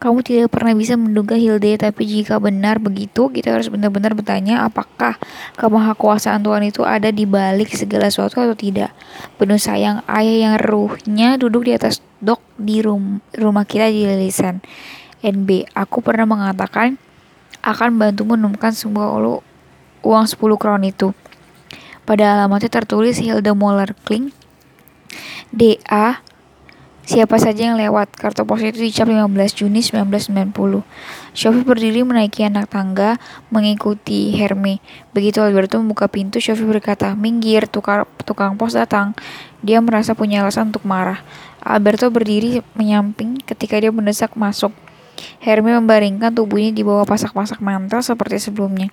Kamu 0.00 0.24
tidak 0.24 0.48
pernah 0.48 0.72
bisa 0.72 0.96
menduga 0.96 1.36
Hilde, 1.36 1.76
tapi 1.76 2.08
jika 2.08 2.40
benar 2.40 2.80
begitu, 2.80 3.28
kita 3.28 3.52
harus 3.52 3.68
benar-benar 3.68 4.16
bertanya 4.16 4.64
apakah 4.64 5.20
kemahakuasaan 5.60 6.40
Tuhan 6.40 6.64
itu 6.64 6.88
ada 6.88 7.12
di 7.12 7.28
balik 7.28 7.68
segala 7.76 8.08
sesuatu 8.08 8.40
atau 8.40 8.56
tidak. 8.56 8.96
Penuh 9.36 9.60
sayang 9.60 10.00
ayah 10.08 10.36
yang 10.48 10.54
ruhnya 10.56 11.36
duduk 11.36 11.68
di 11.68 11.76
atas 11.76 12.00
dok 12.24 12.40
di 12.56 12.80
rum 12.80 13.20
rumah 13.36 13.68
kita 13.68 13.92
di 13.92 14.08
Lilisan. 14.08 14.64
NB, 15.20 15.68
aku 15.76 16.00
pernah 16.00 16.24
mengatakan 16.24 16.96
akan 17.60 18.00
bantu 18.00 18.24
menemukan 18.24 18.72
sebuah 18.72 19.20
uang 20.00 20.24
10 20.24 20.40
kron 20.56 20.80
itu. 20.80 21.12
Pada 22.08 22.40
alamatnya 22.40 22.72
tertulis 22.72 23.20
Hilda 23.20 23.52
Moller 23.52 23.92
Kling, 24.08 24.32
DA 25.52 26.24
Siapa 27.10 27.42
saja 27.42 27.66
yang 27.66 27.74
lewat, 27.74 28.14
kartu 28.14 28.46
pos 28.46 28.62
itu 28.62 28.86
dicap 28.86 29.10
15 29.10 29.34
Juni 29.58 29.82
1990. 29.82 30.86
Shofi 31.34 31.60
berdiri 31.66 32.06
menaiki 32.06 32.46
anak 32.46 32.70
tangga, 32.70 33.18
mengikuti 33.50 34.30
Herme. 34.30 34.78
Begitu 35.10 35.42
Alberto 35.42 35.82
membuka 35.82 36.06
pintu, 36.06 36.38
Shofi 36.38 36.62
berkata, 36.62 37.18
minggir, 37.18 37.66
tukar, 37.66 38.06
tukang 38.22 38.54
pos 38.54 38.78
datang. 38.78 39.18
Dia 39.58 39.82
merasa 39.82 40.14
punya 40.14 40.46
alasan 40.46 40.70
untuk 40.70 40.86
marah. 40.86 41.18
Alberto 41.58 42.06
berdiri 42.14 42.62
menyamping 42.78 43.42
ketika 43.42 43.82
dia 43.82 43.90
mendesak 43.90 44.38
masuk. 44.38 44.70
Herme 45.42 45.74
membaringkan 45.82 46.30
tubuhnya 46.30 46.70
di 46.70 46.86
bawah 46.86 47.02
pasak-pasak 47.10 47.58
mantel 47.58 48.06
seperti 48.06 48.38
sebelumnya. 48.38 48.86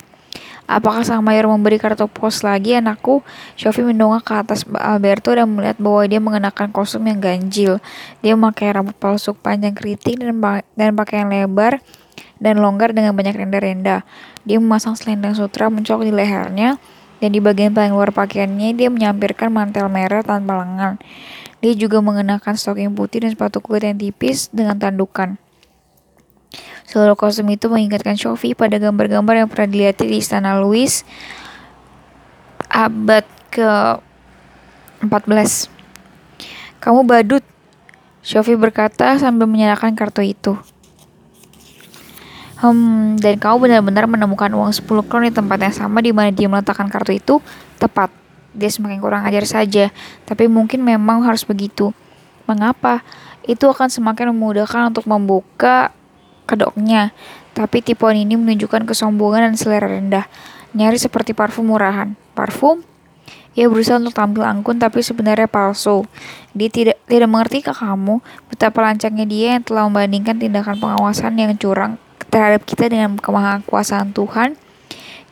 Apakah 0.68 1.08
sang 1.08 1.24
mayor 1.24 1.48
memberi 1.48 1.80
kartu 1.80 2.12
pos 2.12 2.44
lagi 2.44 2.76
anakku? 2.76 3.24
Shofi 3.56 3.88
mendongak 3.88 4.28
ke 4.28 4.34
atas 4.36 4.68
Alberto 4.76 5.32
dan 5.32 5.48
melihat 5.48 5.80
bahwa 5.80 6.04
dia 6.04 6.20
mengenakan 6.20 6.76
kostum 6.76 7.08
yang 7.08 7.24
ganjil. 7.24 7.80
Dia 8.20 8.36
memakai 8.36 8.76
rambut 8.76 8.92
palsu 9.00 9.32
panjang 9.32 9.72
keriting 9.72 10.20
dan, 10.20 10.36
dan 10.76 10.92
pakaian 10.92 11.32
lebar 11.32 11.80
dan 12.44 12.60
longgar 12.60 12.92
dengan 12.92 13.16
banyak 13.16 13.40
renda-renda. 13.40 14.04
Dia 14.44 14.60
memasang 14.60 15.00
selendang 15.00 15.40
sutra 15.40 15.72
mencolok 15.72 16.04
di 16.04 16.12
lehernya 16.12 16.76
dan 17.24 17.30
di 17.32 17.40
bagian 17.40 17.72
paling 17.72 17.96
luar 17.96 18.12
pakaiannya 18.12 18.76
dia 18.76 18.92
menyampirkan 18.92 19.48
mantel 19.48 19.88
merah 19.88 20.20
tanpa 20.20 20.68
lengan. 20.68 21.00
Dia 21.64 21.74
juga 21.74 22.04
mengenakan 22.04 22.60
stocking 22.60 22.94
putih 22.94 23.26
dan 23.26 23.34
sepatu 23.34 23.64
kulit 23.64 23.88
yang 23.88 23.98
tipis 23.98 24.52
dengan 24.54 24.78
tandukan. 24.78 25.40
Seluruh 26.88 27.20
kostum 27.20 27.52
itu 27.52 27.68
mengingatkan 27.68 28.16
Sophie 28.16 28.56
pada 28.56 28.80
gambar-gambar 28.80 29.44
yang 29.44 29.52
pernah 29.52 29.68
dilihat 29.68 30.00
di 30.00 30.24
Istana 30.24 30.56
Louis 30.56 31.04
abad 32.72 33.28
ke-14. 33.52 35.68
Kamu 36.80 37.04
badut, 37.04 37.44
Sophie 38.24 38.56
berkata 38.56 39.20
sambil 39.20 39.52
menyerahkan 39.52 40.00
kartu 40.00 40.24
itu. 40.24 40.56
Hmm, 42.64 43.20
dan 43.20 43.36
kamu 43.36 43.68
benar-benar 43.68 44.08
menemukan 44.08 44.48
uang 44.56 44.72
10 44.72 44.88
kron 45.12 45.28
di 45.28 45.36
tempat 45.36 45.60
yang 45.60 45.76
sama 45.76 46.00
di 46.00 46.16
mana 46.16 46.32
dia 46.32 46.48
meletakkan 46.48 46.88
kartu 46.88 47.20
itu 47.20 47.44
tepat. 47.84 48.16
Dia 48.56 48.72
semakin 48.72 49.04
kurang 49.04 49.28
ajar 49.28 49.44
saja, 49.44 49.92
tapi 50.24 50.48
mungkin 50.48 50.88
memang 50.88 51.28
harus 51.28 51.44
begitu. 51.44 51.92
Mengapa? 52.48 53.04
Itu 53.44 53.76
akan 53.76 53.92
semakin 53.92 54.32
memudahkan 54.32 54.96
untuk 54.96 55.04
membuka 55.06 55.97
kedoknya. 56.48 57.12
Tapi 57.52 57.84
tipuan 57.84 58.16
ini 58.16 58.40
menunjukkan 58.40 58.88
kesombongan 58.88 59.52
dan 59.52 59.56
selera 59.60 59.92
rendah, 59.92 60.26
nyaris 60.72 61.04
seperti 61.04 61.36
parfum 61.36 61.68
murahan. 61.68 62.16
Parfum? 62.32 62.88
Ia 63.58 63.66
berusaha 63.66 63.98
untuk 63.98 64.14
tampil 64.14 64.46
anggun 64.46 64.78
tapi 64.78 65.02
sebenarnya 65.02 65.50
palsu. 65.50 66.06
Dia 66.54 66.70
tidak 66.70 67.02
tidak 67.10 67.26
mengerti 67.26 67.66
ke 67.66 67.74
kamu 67.74 68.22
betapa 68.54 68.86
lancangnya 68.86 69.26
dia 69.26 69.58
yang 69.58 69.66
telah 69.66 69.90
membandingkan 69.90 70.38
tindakan 70.38 70.78
pengawasan 70.78 71.34
yang 71.42 71.58
curang 71.58 71.98
terhadap 72.30 72.62
kita 72.70 72.86
dengan 72.86 73.18
kemahakuasaan 73.18 74.14
Tuhan. 74.14 74.54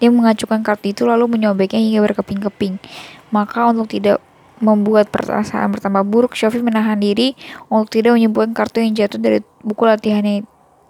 Dia 0.01 0.09
mengacukan 0.09 0.65
kartu 0.65 0.91
itu 0.91 1.05
lalu 1.05 1.37
menyobeknya 1.37 1.77
hingga 1.77 2.01
berkeping-keping. 2.01 2.81
Maka 3.29 3.69
untuk 3.69 3.93
tidak 3.93 4.17
membuat 4.57 5.13
perasaan 5.13 5.69
bertambah 5.69 6.01
buruk, 6.07 6.33
Shofi 6.33 6.65
menahan 6.65 6.97
diri 6.97 7.37
untuk 7.69 7.93
tidak 7.93 8.17
menyebutkan 8.17 8.57
kartu 8.57 8.81
yang 8.81 8.97
jatuh 8.97 9.21
dari 9.21 9.39
buku 9.61 9.83
latihannya 9.85 10.47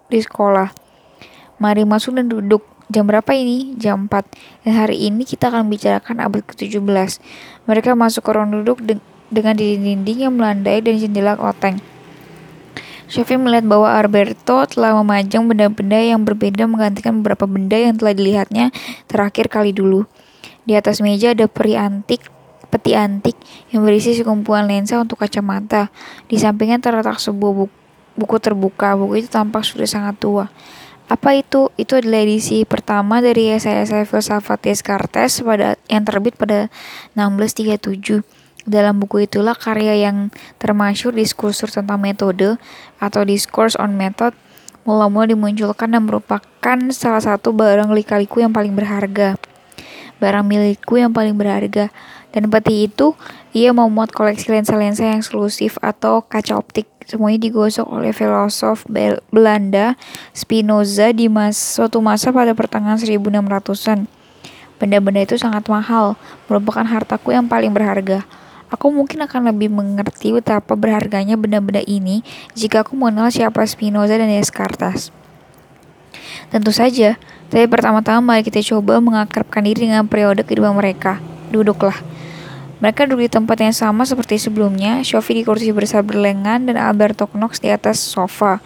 di 0.09 0.19
sekolah. 0.21 0.71
Mari 1.57 1.87
masuk 1.87 2.19
dan 2.19 2.27
duduk. 2.29 2.61
Jam 2.91 3.09
berapa 3.09 3.33
ini? 3.33 3.73
Jam 3.81 4.05
4. 4.05 4.67
Dan 4.67 4.73
hari 4.77 5.09
ini 5.09 5.25
kita 5.25 5.49
akan 5.49 5.71
bicarakan 5.71 6.21
abad 6.21 6.45
ke-17. 6.45 7.17
Mereka 7.65 7.97
masuk 7.97 8.21
ke 8.21 8.31
ruang 8.35 8.53
duduk 8.53 8.77
de 8.85 9.01
dengan 9.33 9.57
dinding-dinding 9.57 10.29
yang 10.29 10.33
melandai 10.37 10.85
dan 10.85 11.01
jendela 11.01 11.33
loteng. 11.33 11.81
Sophie 13.09 13.41
melihat 13.41 13.65
bahwa 13.65 13.89
Alberto 13.89 14.65
telah 14.69 14.93
memajang 15.01 15.49
benda-benda 15.49 15.97
yang 15.97 16.21
berbeda 16.25 16.65
menggantikan 16.69 17.21
beberapa 17.21 17.49
benda 17.49 17.77
yang 17.77 17.97
telah 17.97 18.13
dilihatnya 18.13 18.69
terakhir 19.09 19.49
kali 19.49 19.73
dulu. 19.73 20.05
Di 20.65 20.73
atas 20.77 21.01
meja 21.01 21.33
ada 21.33 21.45
peri 21.45 21.77
antik, 21.77 22.25
peti 22.73 22.97
antik 22.97 23.37
yang 23.69 23.85
berisi 23.85 24.17
sekumpulan 24.17 24.65
lensa 24.65 24.97
untuk 24.97 25.21
kacamata. 25.21 25.93
Di 26.25 26.37
sampingnya 26.37 26.81
terletak 26.81 27.21
sebuah 27.21 27.53
buku 27.65 27.84
buku 28.15 28.39
terbuka. 28.39 28.95
Buku 28.95 29.23
itu 29.23 29.29
tampak 29.29 29.63
sudah 29.63 29.87
sangat 29.87 30.15
tua. 30.19 30.47
Apa 31.05 31.37
itu? 31.37 31.69
Itu 31.77 32.01
adalah 32.01 32.25
edisi 32.25 32.65
pertama 32.65 33.21
dari 33.21 33.53
esai-esai 33.53 34.09
filsafat 34.09 34.65
Descartes 34.65 35.45
pada 35.45 35.77
yang 35.85 36.01
terbit 36.01 36.33
pada 36.33 36.73
1637. 37.13 38.25
Dalam 38.65 38.97
buku 38.97 39.29
itulah 39.29 39.53
karya 39.53 40.09
yang 40.09 40.33
termasyur 40.57 41.13
diskursus 41.13 41.77
tentang 41.77 42.01
metode 42.01 42.57
atau 42.97 43.21
discourse 43.21 43.77
on 43.77 43.93
method 43.93 44.33
mula-mula 44.85 45.29
dimunculkan 45.29 45.93
dan 45.93 46.01
merupakan 46.05 46.77
salah 46.89 47.21
satu 47.21 47.53
barang 47.53 47.93
lika-liku 47.93 48.41
yang 48.41 48.49
paling 48.49 48.73
berharga. 48.73 49.37
Barang 50.17 50.49
milikku 50.49 50.97
yang 50.97 51.13
paling 51.13 51.37
berharga. 51.37 51.93
Dan 52.33 52.49
peti 52.49 52.89
itu, 52.89 53.13
ia 53.53 53.71
memuat 53.71 54.11
koleksi 54.11 54.51
lensa-lensa 54.51 55.05
yang 55.05 55.21
eksklusif 55.21 55.77
atau 55.79 56.25
kaca 56.25 56.57
optik 56.57 56.89
Semuanya 57.05 57.37
digosok 57.37 57.85
oleh 57.85 58.09
filosof 58.09 58.81
Belanda 59.29 59.93
Spinoza 60.33 61.13
di 61.13 61.29
mas 61.29 61.53
suatu 61.53 62.01
masa 62.01 62.33
pada 62.33 62.57
pertengahan 62.57 62.97
1600-an. 62.97 64.09
Benda-benda 64.81 65.21
itu 65.21 65.37
sangat 65.37 65.69
mahal, 65.69 66.17
merupakan 66.49 66.81
hartaku 66.81 67.31
yang 67.31 67.45
paling 67.45 67.69
berharga. 67.71 68.25
Aku 68.73 68.89
mungkin 68.89 69.21
akan 69.21 69.53
lebih 69.53 69.69
mengerti 69.69 70.33
betapa 70.33 70.73
berharganya 70.73 71.37
benda-benda 71.37 71.85
ini 71.85 72.25
jika 72.57 72.81
aku 72.81 72.97
mengenal 72.97 73.29
siapa 73.29 73.61
Spinoza 73.69 74.17
dan 74.17 74.25
Descartes. 74.25 75.13
Tentu 76.49 76.73
saja, 76.73 77.21
tapi 77.53 77.69
pertama-tama 77.69 78.33
mari 78.33 78.41
kita 78.41 78.65
coba 78.65 78.97
mengakrabkan 78.97 79.61
diri 79.61 79.85
dengan 79.85 80.09
periode 80.09 80.41
kehidupan 80.41 80.73
mereka. 80.73 81.21
Duduklah. 81.53 82.14
Mereka 82.83 83.07
duduk 83.07 83.23
di 83.23 83.31
tempat 83.31 83.57
yang 83.63 83.71
sama 83.71 84.03
seperti 84.03 84.35
sebelumnya, 84.35 84.99
Sophie 85.07 85.39
di 85.39 85.43
kursi 85.47 85.71
besar 85.71 86.03
berlengan 86.03 86.67
dan 86.67 86.75
Alberto 86.75 87.31
Knox 87.31 87.63
di 87.63 87.71
atas 87.71 88.03
sofa. 88.03 88.59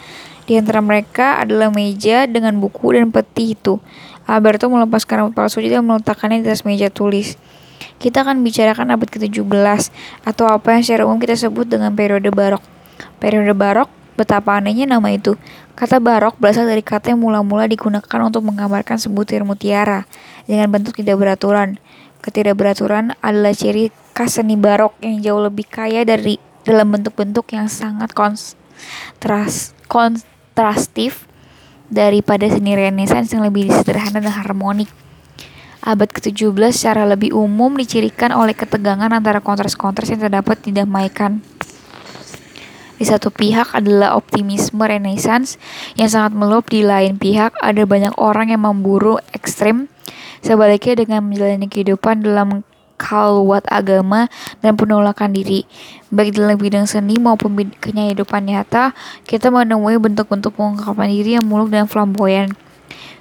Di 0.49 0.57
antara 0.57 0.81
mereka 0.81 1.37
adalah 1.37 1.69
meja 1.69 2.25
dengan 2.25 2.57
buku 2.57 2.97
dan 2.97 3.13
peti 3.13 3.53
itu. 3.53 3.77
Alberto 4.25 4.65
melepaskan 4.65 5.29
rambut 5.29 5.37
palsu 5.37 5.61
dan 5.61 5.85
meletakkannya 5.85 6.41
di 6.41 6.49
atas 6.49 6.65
meja 6.65 6.89
tulis. 6.89 7.37
Kita 8.01 8.25
akan 8.25 8.41
bicarakan 8.41 8.89
abad 8.97 9.09
ke-17 9.13 9.93
atau 10.25 10.45
apa 10.49 10.73
yang 10.73 10.81
secara 10.81 11.05
umum 11.05 11.21
kita 11.21 11.37
sebut 11.37 11.69
dengan 11.69 11.93
periode 11.93 12.33
barok. 12.33 12.65
Periode 13.21 13.53
barok, 13.53 13.89
betapa 14.17 14.57
anehnya 14.57 14.89
nama 14.89 15.13
itu. 15.13 15.37
Kata 15.77 16.01
barok 16.01 16.35
berasal 16.41 16.65
dari 16.65 16.81
kata 16.81 17.13
yang 17.13 17.21
mula-mula 17.21 17.69
digunakan 17.69 18.19
untuk 18.25 18.41
menggambarkan 18.41 18.97
sebutir 18.97 19.45
mutiara 19.45 20.09
dengan 20.49 20.67
bentuk 20.73 20.97
tidak 20.97 21.15
beraturan. 21.21 21.77
Ketidakberaturan 22.19 23.15
adalah 23.23 23.55
ciri 23.55 23.95
khas 24.11 24.39
seni 24.39 24.59
barok 24.59 24.99
yang 24.99 25.23
jauh 25.23 25.39
lebih 25.39 25.63
kaya 25.67 26.03
dari 26.03 26.35
dalam 26.67 26.91
bentuk-bentuk 26.91 27.55
yang 27.55 27.71
sangat 27.71 28.11
kontras 28.11 29.71
kontrastif 29.87 31.25
daripada 31.87 32.45
seni 32.51 32.75
Renaissance 32.75 33.31
yang 33.31 33.47
lebih 33.47 33.71
sederhana 33.71 34.19
dan 34.19 34.35
harmonik. 34.35 34.91
Abad 35.79 36.11
ke-17 36.11 36.75
secara 36.75 37.07
lebih 37.07 37.31
umum 37.31 37.79
dicirikan 37.79 38.35
oleh 38.35 38.51
ketegangan 38.51 39.09
antara 39.15 39.39
kontras-kontras 39.39 40.11
yang 40.11 40.19
terdapat 40.19 40.59
didamaikan. 40.59 41.39
Di 42.99 43.07
satu 43.07 43.31
pihak 43.31 43.71
adalah 43.71 44.19
optimisme 44.19 44.83
Renaissance 44.83 45.55
yang 45.95 46.11
sangat 46.11 46.35
meluap, 46.35 46.67
di 46.67 46.83
lain 46.83 47.15
pihak 47.15 47.55
ada 47.63 47.87
banyak 47.87 48.11
orang 48.19 48.51
yang 48.51 48.67
memburu 48.67 49.23
ekstrim. 49.31 49.87
Sebaliknya 50.39 51.05
dengan 51.05 51.25
menjalani 51.27 51.67
kehidupan 51.67 52.23
dalam 52.23 52.63
kalwat 52.99 53.63
agama 53.71 54.27
dan 54.59 54.75
penolakan 54.75 55.31
diri. 55.31 55.63
Baik 56.11 56.35
dalam 56.35 56.59
bidang 56.59 56.83
seni 56.83 57.15
maupun 57.15 57.55
kehidupan 57.79 58.51
nyata, 58.51 58.91
kita 59.23 59.47
menemui 59.47 59.95
bentuk-bentuk 59.95 60.59
pengungkapan 60.59 61.07
diri 61.07 61.39
yang 61.39 61.47
muluk 61.47 61.71
dan 61.71 61.87
flamboyan. 61.87 62.51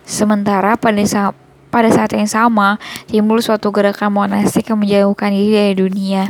Sementara 0.03 0.75
pada 0.75 1.01
saat 1.07 1.39
pada 1.69 1.93
saat 1.93 2.17
yang 2.17 2.27
sama, 2.27 2.81
timbul 3.07 3.39
suatu 3.45 3.69
gerakan 3.71 4.09
monastik 4.11 4.73
yang 4.73 4.81
menjauhkan 4.81 5.31
diri 5.31 5.53
dari 5.53 5.75
dunia. 5.77 6.25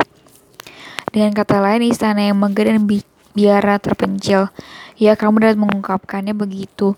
Dengan 1.09 1.33
kata 1.33 1.63
lain, 1.63 1.89
istana 1.89 2.27
yang 2.27 2.37
megah 2.37 2.69
dan 2.69 2.85
bi 2.85 3.01
biara 3.33 3.79
terpencil. 3.79 4.51
Ya, 4.99 5.15
kamu 5.15 5.41
dapat 5.41 5.57
mengungkapkannya 5.57 6.35
begitu. 6.35 6.93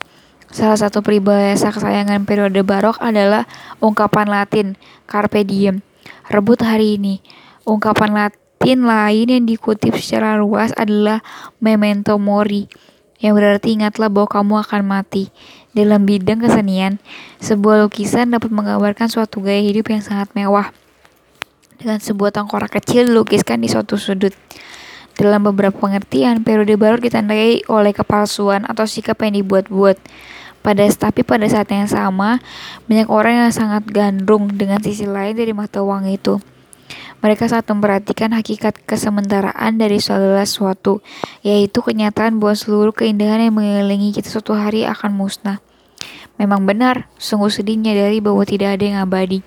Salah 0.51 0.75
satu 0.75 0.99
peribahasa 0.99 1.71
kesayangan 1.71 2.27
periode 2.27 2.59
barok 2.59 2.99
adalah 2.99 3.47
ungkapan 3.79 4.27
Latin, 4.27 4.67
carpe 5.07 5.47
diem, 5.47 5.79
rebut 6.27 6.59
hari 6.59 6.99
ini. 6.99 7.23
Ungkapan 7.63 8.11
Latin 8.11 8.83
lain 8.83 9.27
yang 9.31 9.47
dikutip 9.47 9.95
secara 9.95 10.35
luas 10.35 10.75
adalah 10.75 11.23
memento 11.63 12.19
mori, 12.19 12.67
yang 13.23 13.39
berarti 13.39 13.79
ingatlah 13.79 14.11
bahwa 14.11 14.27
kamu 14.27 14.53
akan 14.67 14.81
mati. 14.83 15.31
Dalam 15.71 16.03
bidang 16.03 16.43
kesenian, 16.43 16.99
sebuah 17.39 17.87
lukisan 17.87 18.35
dapat 18.35 18.51
menggambarkan 18.51 19.07
suatu 19.07 19.39
gaya 19.39 19.63
hidup 19.63 19.87
yang 19.87 20.03
sangat 20.03 20.35
mewah. 20.35 20.75
Dengan 21.79 22.03
sebuah 22.03 22.35
tengkorak 22.35 22.75
kecil 22.75 23.07
dilukiskan 23.07 23.63
di 23.63 23.71
suatu 23.71 23.95
sudut. 23.95 24.35
Dalam 25.15 25.47
beberapa 25.47 25.79
pengertian, 25.79 26.43
periode 26.43 26.75
baru 26.75 26.99
ditandai 26.99 27.63
oleh 27.71 27.95
kepalsuan 27.95 28.67
atau 28.67 28.83
sikap 28.83 29.15
yang 29.23 29.39
dibuat-buat. 29.39 29.95
Pada 30.61 30.85
tapi 30.93 31.25
pada 31.25 31.49
saat 31.49 31.69
yang 31.73 31.89
sama, 31.89 32.37
banyak 32.85 33.09
orang 33.09 33.45
yang 33.45 33.51
sangat 33.53 33.85
gandrung 33.89 34.49
dengan 34.53 34.77
sisi 34.77 35.09
lain 35.09 35.33
dari 35.33 35.53
mata 35.57 35.81
uang 35.81 36.05
itu. 36.09 36.37
Mereka 37.21 37.49
saat 37.49 37.69
memperhatikan 37.69 38.33
hakikat 38.33 38.81
kesementaraan 38.85 39.77
dari 39.77 40.01
segala 40.01 40.41
sesuatu, 40.41 41.05
yaitu 41.45 41.81
kenyataan 41.81 42.41
bahwa 42.41 42.57
seluruh 42.57 42.93
keindahan 42.93 43.45
yang 43.45 43.53
mengelilingi 43.57 44.17
kita 44.17 44.29
suatu 44.29 44.57
hari 44.57 44.89
akan 44.89 45.13
musnah. 45.13 45.61
Memang 46.41 46.65
benar, 46.65 47.05
sungguh 47.21 47.53
sedih 47.53 47.77
dari 47.77 48.17
bahwa 48.17 48.41
tidak 48.41 48.77
ada 48.77 48.83
yang 48.85 48.97
abadi. 49.05 49.45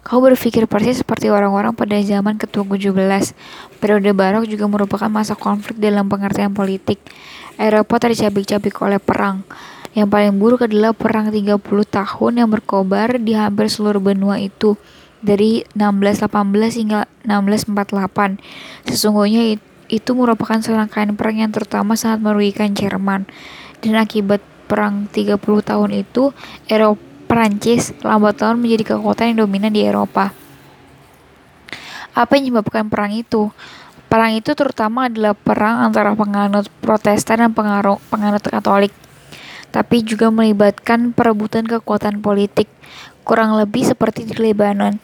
Kau 0.00 0.24
berpikir 0.24 0.64
persis 0.64 1.04
seperti 1.04 1.28
orang-orang 1.28 1.76
pada 1.76 2.00
zaman 2.00 2.40
ketua 2.40 2.64
17. 2.64 3.36
Periode 3.76 4.10
barok 4.16 4.48
juga 4.48 4.64
merupakan 4.64 5.12
masa 5.12 5.36
konflik 5.36 5.76
dalam 5.76 6.08
pengertian 6.08 6.56
politik. 6.56 6.96
Eropa 7.60 8.00
tercabik-cabik 8.08 8.72
oleh 8.80 8.96
perang. 8.96 9.44
Yang 9.90 10.08
paling 10.08 10.34
buruk 10.38 10.66
adalah 10.70 10.94
perang 10.94 11.34
30 11.34 11.58
tahun 11.86 12.32
yang 12.38 12.48
berkobar 12.48 13.18
di 13.18 13.34
hampir 13.34 13.66
seluruh 13.66 13.98
benua 13.98 14.38
itu 14.38 14.78
dari 15.18 15.66
1618 15.74 16.80
hingga 16.80 17.10
1648. 17.26 18.38
Sesungguhnya 18.86 19.58
itu 19.90 20.10
merupakan 20.14 20.62
serangkaian 20.62 21.18
perang 21.18 21.42
yang 21.42 21.50
terutama 21.50 21.98
sangat 21.98 22.22
merugikan 22.22 22.70
Jerman. 22.70 23.26
Dan 23.82 23.98
akibat 23.98 24.38
perang 24.70 25.10
30 25.10 25.40
tahun 25.40 25.90
itu, 26.06 26.30
Eropa 26.70 27.10
Prancis 27.30 27.94
lambat 28.02 28.42
laun 28.42 28.58
menjadi 28.58 28.98
kekuatan 28.98 29.30
yang 29.30 29.46
dominan 29.46 29.70
di 29.70 29.86
Eropa. 29.86 30.34
Apa 32.10 32.34
yang 32.34 32.50
menyebabkan 32.50 32.90
perang 32.90 33.14
itu? 33.14 33.54
Perang 34.10 34.34
itu 34.34 34.50
terutama 34.58 35.06
adalah 35.06 35.38
perang 35.38 35.86
antara 35.86 36.10
penganut 36.18 36.66
Protestan 36.82 37.38
dan 37.38 37.54
penganut 37.54 38.42
Katolik, 38.42 38.90
tapi 39.70 40.02
juga 40.02 40.30
melibatkan 40.30 41.14
perebutan 41.14 41.66
kekuatan 41.66 42.22
politik 42.22 42.70
kurang 43.22 43.54
lebih 43.54 43.86
seperti 43.86 44.26
di 44.26 44.34
Lebanon. 44.34 44.98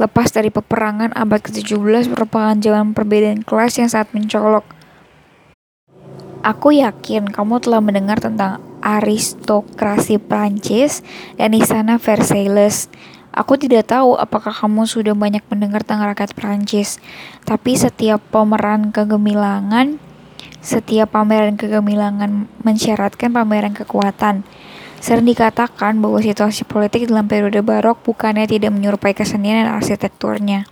Lepas 0.00 0.32
dari 0.32 0.48
peperangan 0.48 1.12
abad 1.12 1.40
ke-17 1.44 2.08
merupakan 2.12 2.56
zaman 2.56 2.96
perbedaan 2.96 3.44
kelas 3.44 3.76
yang 3.80 3.88
sangat 3.92 4.16
mencolok. 4.16 4.64
Aku 6.40 6.72
yakin 6.72 7.28
kamu 7.28 7.60
telah 7.60 7.84
mendengar 7.84 8.16
tentang 8.16 8.64
aristokrasi 8.80 10.16
Prancis 10.16 11.04
dan 11.36 11.52
istana 11.52 12.00
Versailles. 12.00 12.88
Aku 13.30 13.60
tidak 13.60 13.92
tahu 13.92 14.16
apakah 14.16 14.50
kamu 14.50 14.88
sudah 14.88 15.12
banyak 15.12 15.44
mendengar 15.52 15.84
tentang 15.84 16.08
rakyat 16.10 16.32
Prancis, 16.32 16.96
tapi 17.44 17.76
setiap 17.76 18.24
pemeran 18.32 18.88
kegemilangan, 18.90 20.00
setiap 20.60 21.16
pameran 21.16 21.56
kegemilangan 21.56 22.48
mensyaratkan 22.64 23.32
pameran 23.32 23.72
kekuatan. 23.72 24.44
Sering 25.00 25.24
dikatakan 25.24 25.96
bahwa 26.04 26.20
situasi 26.20 26.68
politik 26.68 27.08
dalam 27.08 27.24
periode 27.24 27.64
barok 27.64 28.04
bukannya 28.04 28.44
tidak 28.44 28.68
menyerupai 28.68 29.16
kesenian 29.16 29.64
dan 29.64 29.72
arsitekturnya. 29.72 30.68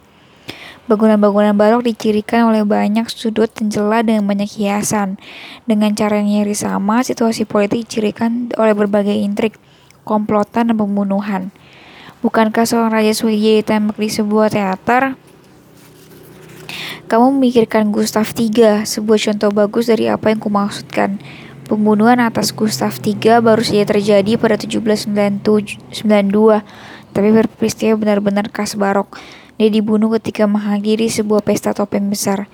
Bangunan-bangunan 0.88 1.53
barok 1.53 1.85
dicirikan 1.85 2.48
oleh 2.48 2.64
banyak 2.64 3.09
sudut 3.12 3.53
dan 3.53 3.68
celah 3.68 4.01
dengan 4.01 4.24
banyak 4.24 4.48
hiasan. 4.48 5.20
Dengan 5.68 5.92
cara 5.92 6.20
yang 6.20 6.29
nyaris 6.29 6.64
sama, 6.64 7.05
situasi 7.05 7.44
politik 7.44 7.85
dicirikan 7.85 8.48
oleh 8.57 8.72
berbagai 8.72 9.12
intrik, 9.12 9.61
komplotan, 10.09 10.72
dan 10.72 10.77
pembunuhan. 10.81 11.53
Bukankah 12.24 12.64
seorang 12.64 12.92
Raja 12.92 13.12
Swedia 13.12 13.61
ditembak 13.61 14.01
di 14.01 14.09
sebuah 14.09 14.48
teater? 14.48 15.20
Kamu 17.08 17.34
memikirkan 17.36 17.90
Gustav 17.94 18.30
III, 18.34 18.84
sebuah 18.84 19.18
contoh 19.18 19.50
bagus 19.54 19.88
dari 19.88 20.06
apa 20.10 20.30
yang 20.32 20.40
kumaksudkan. 20.40 21.18
Pembunuhan 21.68 22.16
atas 22.22 22.56
Gustav 22.56 22.96
III 23.00 23.44
baru 23.44 23.60
saja 23.60 23.84
terjadi 23.84 24.40
pada 24.40 24.56
1792, 24.56 25.92
tapi 27.12 27.28
peristiwa 27.58 27.94
benar-benar 28.00 28.48
khas 28.48 28.72
barok. 28.72 29.20
Dia 29.58 29.68
dibunuh 29.68 30.08
ketika 30.16 30.46
menghadiri 30.46 31.10
sebuah 31.10 31.42
pesta 31.42 31.74
topeng 31.74 32.08
besar. 32.08 32.46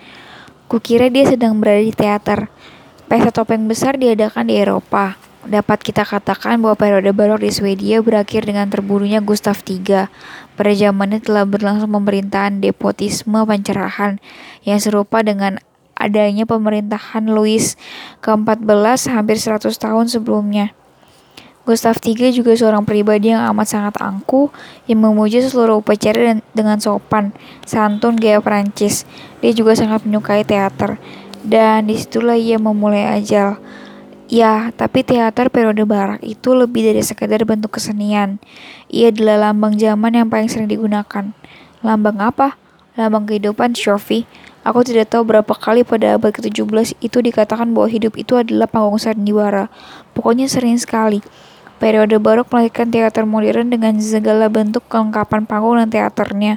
Kukira 0.67 1.13
dia 1.13 1.29
sedang 1.29 1.61
berada 1.61 1.85
di 1.85 1.93
teater. 1.93 2.49
Pesta 3.07 3.31
topeng 3.31 3.69
besar 3.69 4.01
diadakan 4.01 4.49
di 4.49 4.57
Eropa. 4.57 5.34
Dapat 5.45 5.85
kita 5.85 6.09
katakan 6.09 6.57
bahwa 6.65 6.73
periode 6.73 7.13
barok 7.13 7.45
di 7.45 7.53
Swedia 7.53 8.01
berakhir 8.01 8.49
dengan 8.49 8.73
terbunuhnya 8.73 9.21
Gustav 9.21 9.61
III. 9.61 10.09
Pada 10.57 10.73
zamannya 10.73 11.21
telah 11.21 11.45
berlangsung 11.45 11.93
pemerintahan 11.93 12.65
depotisme 12.65 13.45
pencerahan 13.45 14.17
yang 14.65 14.81
serupa 14.81 15.21
dengan 15.21 15.61
adanya 16.01 16.49
pemerintahan 16.49 17.29
Louis 17.29 17.77
ke-14 18.25 19.13
hampir 19.13 19.37
100 19.37 19.69
tahun 19.77 20.07
sebelumnya. 20.09 20.73
Gustav 21.65 21.97
III 22.01 22.29
juga 22.33 22.53
seorang 22.53 22.85
pribadi 22.85 23.33
yang 23.33 23.45
amat 23.53 23.73
sangat 23.73 23.95
angkuh 24.01 24.53
yang 24.85 25.01
memuji 25.01 25.41
seluruh 25.41 25.81
upacara 25.81 26.41
dengan 26.53 26.77
sopan, 26.77 27.33
santun 27.65 28.21
gaya 28.21 28.41
Prancis. 28.45 29.09
Dia 29.41 29.53
juga 29.57 29.73
sangat 29.73 30.05
menyukai 30.05 30.45
teater 30.45 31.01
dan 31.41 31.89
di 31.89 31.97
situlah 31.97 32.37
ia 32.37 32.61
memulai 32.61 33.17
ajal. 33.17 33.57
Ya, 34.25 34.73
tapi 34.73 35.05
teater 35.05 35.53
periode 35.53 35.85
barak 35.85 36.25
itu 36.25 36.57
lebih 36.57 36.81
dari 36.81 37.05
sekadar 37.05 37.45
bentuk 37.45 37.77
kesenian. 37.77 38.41
Ia 38.89 39.13
adalah 39.13 39.53
lambang 39.53 39.77
zaman 39.77 40.17
yang 40.17 40.33
paling 40.33 40.49
sering 40.49 40.65
digunakan. 40.65 41.37
Lambang 41.85 42.17
apa? 42.25 42.57
Lambang 42.97 43.29
kehidupan, 43.29 43.77
Sophie. 43.77 44.25
Aku 44.65 44.81
tidak 44.81 45.13
tahu 45.13 45.29
berapa 45.29 45.53
kali 45.53 45.85
pada 45.85 46.17
abad 46.17 46.33
ke-17 46.33 46.97
itu 47.05 47.21
dikatakan 47.21 47.77
bahwa 47.77 47.85
hidup 47.85 48.17
itu 48.17 48.41
adalah 48.41 48.65
panggung 48.65 48.97
sandiwara. 48.97 49.69
Pokoknya 50.17 50.49
sering 50.49 50.81
sekali. 50.81 51.21
Periode 51.77 52.17
barok 52.17 52.49
melahirkan 52.49 52.89
teater 52.89 53.29
modern 53.29 53.69
dengan 53.69 54.01
segala 54.01 54.49
bentuk 54.49 54.89
kelengkapan 54.89 55.45
panggung 55.45 55.77
dan 55.77 55.93
teaternya. 55.93 56.57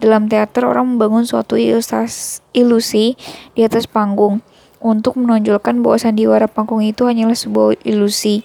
Dalam 0.00 0.32
teater, 0.32 0.64
orang 0.64 0.96
membangun 0.96 1.28
suatu 1.28 1.60
ilusi 1.60 3.20
di 3.52 3.60
atas 3.60 3.84
panggung 3.84 4.40
untuk 4.82 5.14
menonjolkan 5.14 5.78
bahwa 5.80 5.96
sandiwara 5.96 6.50
panggung 6.50 6.82
itu 6.82 7.06
hanyalah 7.06 7.38
sebuah 7.38 7.78
ilusi. 7.86 8.42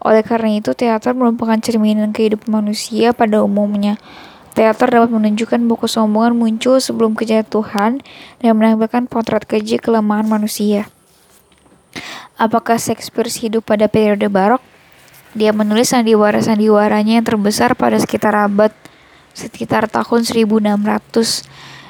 Oleh 0.00 0.24
karena 0.24 0.56
itu, 0.56 0.72
teater 0.72 1.12
merupakan 1.12 1.60
cerminan 1.60 2.16
kehidupan 2.16 2.48
manusia 2.48 3.12
pada 3.12 3.44
umumnya. 3.44 4.00
Teater 4.56 4.90
dapat 4.90 5.12
menunjukkan 5.12 5.60
bahwa 5.68 5.84
kesombongan 5.86 6.34
muncul 6.34 6.80
sebelum 6.80 7.12
kejatuhan 7.14 8.02
dan 8.40 8.52
menampilkan 8.56 9.06
potret 9.06 9.44
keji 9.44 9.78
kelemahan 9.78 10.26
manusia. 10.26 10.90
Apakah 12.40 12.80
Shakespeare 12.80 13.28
hidup 13.28 13.68
pada 13.68 13.86
periode 13.86 14.26
barok? 14.26 14.62
Dia 15.36 15.52
menulis 15.52 15.92
sandiwara-sandiwaranya 15.92 17.20
yang 17.20 17.26
terbesar 17.26 17.76
pada 17.76 18.00
sekitar 18.00 18.32
abad 18.34 18.72
sekitar 19.36 19.86
tahun 19.86 20.26
1600. 20.26 21.46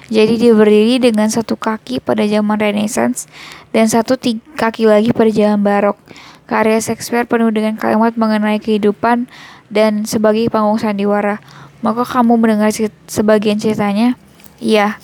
Jadi 0.09 0.41
dia 0.41 0.57
berdiri 0.57 0.97
dengan 0.97 1.29
satu 1.29 1.61
kaki 1.61 2.01
pada 2.01 2.25
zaman 2.25 2.57
Renaissance 2.57 3.29
dan 3.77 3.93
satu 3.93 4.17
kaki 4.57 4.89
lagi 4.89 5.13
pada 5.13 5.29
zaman 5.29 5.61
Barok. 5.61 6.01
Karya 6.49 6.81
Shakespeare 6.81 7.29
penuh 7.29 7.53
dengan 7.53 7.77
kalimat 7.77 8.17
mengenai 8.17 8.57
kehidupan 8.57 9.29
dan 9.69 10.09
sebagai 10.09 10.49
panggung 10.49 10.81
sandiwara. 10.81 11.45
Maka 11.85 12.09
kamu 12.09 12.41
mendengar 12.41 12.73
sebagian 13.05 13.61
ceritanya? 13.61 14.17
Iya. 14.57 14.97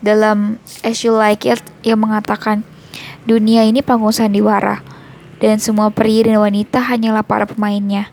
Dalam 0.00 0.56
As 0.80 1.04
You 1.04 1.12
Like 1.12 1.44
It 1.44 1.60
yang 1.84 2.00
mengatakan 2.00 2.64
dunia 3.28 3.68
ini 3.68 3.84
panggung 3.84 4.16
sandiwara 4.16 4.80
dan 5.36 5.60
semua 5.60 5.92
pria 5.92 6.24
dan 6.24 6.40
wanita 6.40 6.80
hanyalah 6.80 7.20
para 7.28 7.44
pemainnya. 7.44 8.08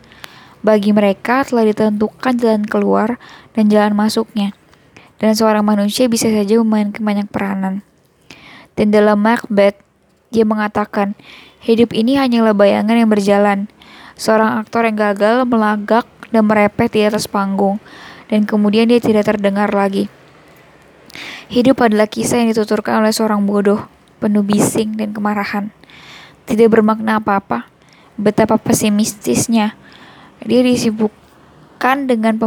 Bagi 0.60 0.91
mereka 0.91 1.47
telah 1.47 1.63
ditentukan 1.67 2.36
jalan 2.36 2.67
keluar 2.67 3.15
dan 3.56 3.71
jalan 3.71 3.95
masuknya. 3.95 4.51
Dan 5.23 5.39
seorang 5.39 5.63
manusia 5.63 6.12
bisa 6.12 6.27
saja 6.27 6.59
memainkan 6.59 6.99
banyak 6.99 7.31
peranan. 7.31 7.79
Dan 8.75 8.91
dalam 8.91 9.23
Macbeth, 9.23 9.79
dia 10.36 10.43
mengatakan, 10.43 11.15
hidup 11.63 11.95
ini 11.95 12.19
hanyalah 12.19 12.51
bayangan 12.51 12.91
yang 12.91 13.07
berjalan. 13.07 13.71
Seorang 14.19 14.59
aktor 14.59 14.83
yang 14.83 14.99
gagal 14.99 15.47
melagak 15.47 16.03
dan 16.27 16.43
merepet 16.43 16.91
di 16.91 17.07
atas 17.07 17.31
panggung, 17.31 17.79
dan 18.27 18.43
kemudian 18.43 18.83
dia 18.91 18.99
tidak 18.99 19.31
terdengar 19.31 19.71
lagi. 19.71 20.12
Hidup 21.47 21.79
adalah 21.79 22.12
kisah 22.12 22.43
yang 22.43 22.51
dituturkan 22.51 22.99
oleh 22.99 23.15
seorang 23.15 23.47
bodoh, 23.47 23.88
penuh 24.19 24.43
bising 24.43 24.99
dan 24.99 25.15
kemarahan. 25.15 25.71
Tidak 26.43 26.67
bermakna 26.67 27.23
apa-apa. 27.23 27.71
Betapa 28.19 28.59
pesimistisnya 28.59 29.79
dia 30.43 30.59
dengan 31.83 32.39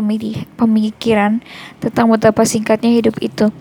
pemikiran 0.56 1.44
tentang 1.76 2.08
betapa 2.08 2.48
singkatnya 2.48 2.88
hidup 2.88 3.20
itu. 3.20 3.52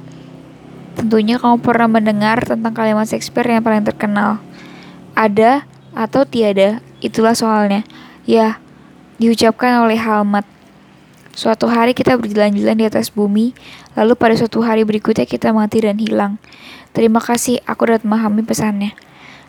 Tentunya 0.95 1.35
kamu 1.35 1.59
pernah 1.59 1.91
mendengar 1.91 2.39
tentang 2.47 2.71
kalimat 2.71 3.03
Shakespeare 3.03 3.51
yang 3.51 3.59
paling 3.59 3.83
terkenal. 3.83 4.39
Ada 5.11 5.67
atau 5.91 6.23
tiada, 6.23 6.79
itulah 7.03 7.35
soalnya. 7.35 7.83
Ya, 8.23 8.63
diucapkan 9.19 9.83
oleh 9.83 9.99
Halmat. 9.99 10.47
Suatu 11.35 11.67
hari 11.67 11.91
kita 11.91 12.15
berjalan-jalan 12.15 12.79
di 12.79 12.85
atas 12.87 13.11
bumi, 13.11 13.51
lalu 13.99 14.15
pada 14.15 14.39
suatu 14.39 14.63
hari 14.63 14.87
berikutnya 14.87 15.27
kita 15.27 15.51
mati 15.51 15.83
dan 15.83 15.99
hilang. 15.99 16.39
Terima 16.95 17.19
kasih, 17.19 17.59
aku 17.67 17.91
dapat 17.91 18.07
memahami 18.07 18.47
pesannya. 18.47 18.95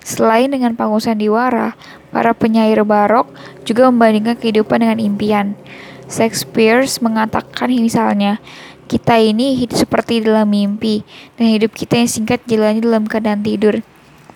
Selain 0.03 0.51
dengan 0.51 0.75
panggung 0.75 0.99
sandiwara, 0.99 1.79
para 2.11 2.35
penyair 2.35 2.83
barok 2.83 3.31
juga 3.63 3.87
membandingkan 3.87 4.35
kehidupan 4.35 4.83
dengan 4.83 4.99
impian. 4.99 5.55
Shakespeare 6.07 6.87
mengatakan 7.03 7.75
misalnya, 7.75 8.39
kita 8.87 9.19
ini 9.19 9.59
hidup 9.59 9.83
seperti 9.83 10.23
dalam 10.23 10.47
mimpi, 10.47 11.03
dan 11.35 11.51
hidup 11.51 11.75
kita 11.75 11.99
yang 11.99 12.07
singkat 12.07 12.39
jalani 12.47 12.79
dalam 12.79 13.11
keadaan 13.11 13.43
tidur. 13.43 13.83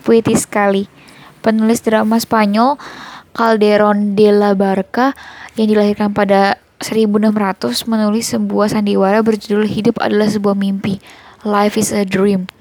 Puitis 0.03 0.43
sekali. 0.43 0.91
Penulis 1.39 1.79
drama 1.81 2.19
Spanyol 2.19 2.75
Calderón 3.31 4.19
de 4.19 4.29
la 4.35 4.51
Barca 4.51 5.15
yang 5.55 5.71
dilahirkan 5.71 6.11
pada 6.11 6.59
1600 6.83 7.87
menulis 7.87 8.27
sebuah 8.27 8.67
sandiwara 8.75 9.23
berjudul 9.23 9.69
Hidup 9.69 10.03
adalah 10.03 10.27
sebuah 10.27 10.57
mimpi. 10.57 10.99
Life 11.47 11.79
is 11.79 11.95
a 11.95 12.03
dream. 12.03 12.51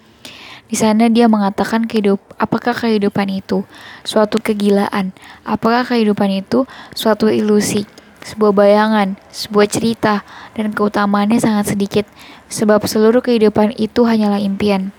Di 0.70 0.78
sana 0.78 1.10
dia 1.10 1.26
mengatakan 1.26 1.90
kehidup, 1.90 2.22
apakah 2.38 2.70
kehidupan 2.70 3.26
itu 3.26 3.66
suatu 4.06 4.38
kegilaan? 4.38 5.10
Apakah 5.42 5.82
kehidupan 5.82 6.30
itu 6.30 6.62
suatu 6.94 7.26
ilusi? 7.26 7.82
Sebuah 8.20 8.52
bayangan, 8.52 9.16
sebuah 9.32 9.66
cerita, 9.70 10.24
dan 10.52 10.76
keutamaannya 10.76 11.40
sangat 11.40 11.72
sedikit, 11.72 12.04
sebab 12.52 12.84
seluruh 12.84 13.24
kehidupan 13.24 13.72
itu 13.80 14.04
hanyalah 14.04 14.40
impian. 14.40 14.92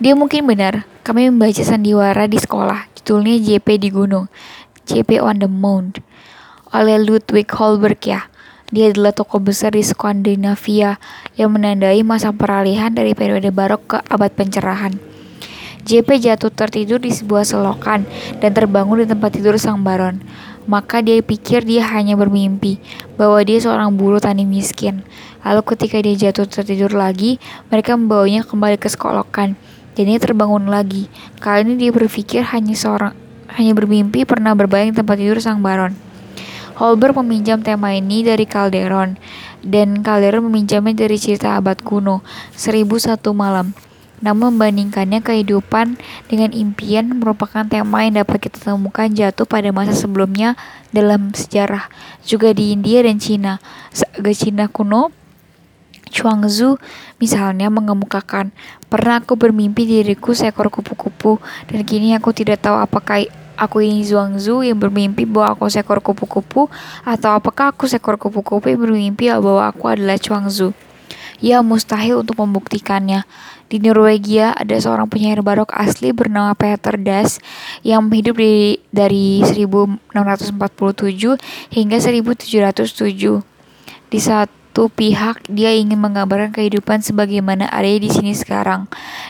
Dia 0.00 0.16
mungkin 0.16 0.48
benar, 0.48 0.88
kami 1.04 1.28
membaca 1.28 1.60
sandiwara 1.60 2.24
di 2.26 2.40
sekolah, 2.40 2.88
judulnya 2.98 3.36
JP 3.38 3.68
di 3.78 3.88
Gunung, 3.92 4.26
JP 4.88 5.20
on 5.20 5.38
the 5.38 5.50
Mound, 5.50 6.00
oleh 6.72 6.98
Ludwig 6.98 7.46
Holberg 7.52 8.00
ya. 8.02 8.26
Dia 8.74 8.90
adalah 8.90 9.14
tokoh 9.14 9.38
besar 9.38 9.76
di 9.76 9.84
Skandinavia 9.86 10.98
yang 11.38 11.54
menandai 11.54 12.02
masa 12.02 12.34
peralihan 12.34 12.90
dari 12.90 13.14
periode 13.14 13.54
barok 13.54 13.82
ke 13.86 13.98
abad 14.10 14.34
pencerahan. 14.34 14.98
JP 15.84 16.08
jatuh 16.16 16.48
tertidur 16.48 16.96
di 16.96 17.12
sebuah 17.12 17.44
selokan 17.44 18.08
dan 18.40 18.50
terbangun 18.56 19.04
di 19.04 19.06
tempat 19.06 19.36
tidur 19.36 19.60
sang 19.60 19.84
baron. 19.84 20.24
Maka 20.64 21.04
dia 21.04 21.20
pikir 21.20 21.64
dia 21.64 21.84
hanya 21.92 22.16
bermimpi 22.16 22.80
bahwa 23.20 23.40
dia 23.44 23.60
seorang 23.60 23.92
buruh 23.92 24.20
tani 24.20 24.48
miskin. 24.48 25.04
Lalu 25.44 25.60
ketika 25.76 26.00
dia 26.00 26.14
jatuh 26.16 26.48
tertidur 26.48 26.96
lagi, 26.96 27.36
mereka 27.68 27.94
membawanya 27.94 28.42
kembali 28.48 28.80
ke 28.80 28.88
selokan. 28.88 29.56
Dan 29.94 30.10
dia 30.10 30.18
terbangun 30.18 30.66
lagi. 30.66 31.06
Kali 31.38 31.62
ini 31.68 31.74
dia 31.78 31.90
berpikir 31.94 32.42
hanya 32.50 32.74
seorang 32.74 33.14
hanya 33.54 33.72
bermimpi 33.76 34.26
pernah 34.26 34.56
berbayang 34.56 34.96
tempat 34.96 35.14
tidur 35.20 35.38
sang 35.38 35.62
baron. 35.62 35.94
Holberg 36.74 37.14
meminjam 37.22 37.62
tema 37.62 37.94
ini 37.94 38.26
dari 38.26 38.50
Calderon, 38.50 39.14
dan 39.62 40.02
Calderon 40.02 40.50
meminjamnya 40.50 41.06
dari 41.06 41.14
cerita 41.22 41.54
abad 41.54 41.78
kuno, 41.78 42.26
Seribu 42.50 42.98
Satu 42.98 43.30
Malam. 43.30 43.70
Namun 44.24 44.56
membandingkannya 44.56 45.20
kehidupan 45.20 46.00
dengan 46.32 46.50
impian 46.56 47.12
merupakan 47.12 47.68
tema 47.68 48.08
yang 48.08 48.24
dapat 48.24 48.48
kita 48.48 48.72
temukan 48.72 49.12
jatuh 49.12 49.44
pada 49.44 49.68
masa 49.68 49.92
sebelumnya 49.92 50.56
dalam 50.96 51.36
sejarah, 51.36 51.92
juga 52.24 52.56
di 52.56 52.72
India 52.72 53.04
dan 53.04 53.20
Cina. 53.20 53.60
Saga 53.92 54.32
Cina 54.32 54.64
kuno, 54.72 55.12
Chuangzu 56.08 56.80
misalnya 57.20 57.68
mengemukakan, 57.68 58.54
pernah 58.88 59.20
aku 59.20 59.36
bermimpi 59.36 59.84
diriku 59.84 60.32
seekor 60.32 60.72
kupu-kupu 60.72 61.42
dan 61.68 61.84
kini 61.84 62.16
aku 62.16 62.32
tidak 62.32 62.64
tahu 62.64 62.80
apakah 62.80 63.28
aku 63.58 63.82
ini 63.82 64.02
Zhuangzu 64.06 64.66
yang 64.66 64.78
bermimpi 64.78 65.26
bahwa 65.26 65.54
aku 65.58 65.70
seekor 65.70 66.02
kupu-kupu 66.02 66.70
atau 67.02 67.30
apakah 67.34 67.74
aku 67.74 67.90
seekor 67.90 68.18
kupu-kupu 68.18 68.70
yang 68.70 68.80
bermimpi 68.82 69.30
bahwa 69.30 69.66
aku 69.70 69.90
adalah 69.90 70.18
Chuangzu. 70.18 70.74
Ya 71.42 71.60
mustahil 71.60 72.22
untuk 72.22 72.38
membuktikannya. 72.38 73.26
Di 73.64 73.80
Norwegia 73.80 74.52
ada 74.52 74.76
seorang 74.76 75.08
penyair 75.08 75.40
barok 75.40 75.72
asli 75.72 76.12
bernama 76.12 76.52
Peter 76.52 77.00
Das 77.00 77.40
yang 77.80 78.12
hidup 78.12 78.36
di, 78.36 78.76
dari 78.92 79.40
1647 79.40 80.52
hingga 81.72 81.96
1707. 81.96 83.40
Di 84.12 84.20
satu 84.20 84.92
pihak 84.92 85.48
dia 85.48 85.72
ingin 85.72 85.96
menggambarkan 85.96 86.52
kehidupan 86.52 87.00
sebagaimana 87.00 87.64
ada 87.72 87.88
di 87.88 88.12
sini 88.12 88.36
sekarang. 88.36 88.84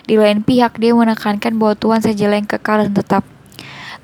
Di 0.05 0.19
lain 0.19 0.43
pihak 0.43 0.83
dia 0.83 0.91
menekankan 0.93 1.55
bahwa 1.55 1.79
Tuhan 1.79 2.03
sajalah 2.03 2.37
yang 2.37 2.51
kekal 2.51 2.91
dan 2.91 2.93
tetap. 2.93 3.23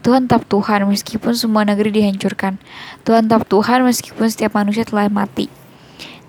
Tuhan 0.01 0.31
tetap 0.31 0.49
Tuhan 0.49 0.89
meskipun 0.89 1.37
semua 1.37 1.67
negeri 1.67 1.93
dihancurkan. 1.93 2.57
Tuhan 3.05 3.29
tetap 3.29 3.45
Tuhan 3.51 3.85
meskipun 3.85 4.31
setiap 4.31 4.57
manusia 4.57 4.87
telah 4.87 5.11
mati. 5.13 5.53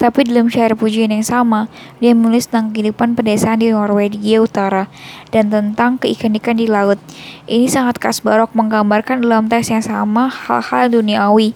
Tapi 0.01 0.25
dalam 0.25 0.49
syair 0.49 0.73
pujian 0.73 1.13
yang 1.13 1.21
sama, 1.21 1.69
dia 2.01 2.17
menulis 2.17 2.49
tentang 2.49 2.73
kehidupan 2.73 3.13
pedesaan 3.13 3.61
di 3.61 3.69
Norwegia 3.69 4.41
Utara 4.41 4.89
dan 5.29 5.53
tentang 5.53 6.01
keikan-ikan 6.01 6.57
di 6.57 6.65
laut. 6.65 6.97
Ini 7.45 7.69
sangat 7.69 8.01
khas 8.01 8.25
barok 8.25 8.57
menggambarkan 8.57 9.21
dalam 9.21 9.45
teks 9.45 9.69
yang 9.69 9.85
sama 9.85 10.25
hal-hal 10.25 10.89
duniawi 10.89 11.53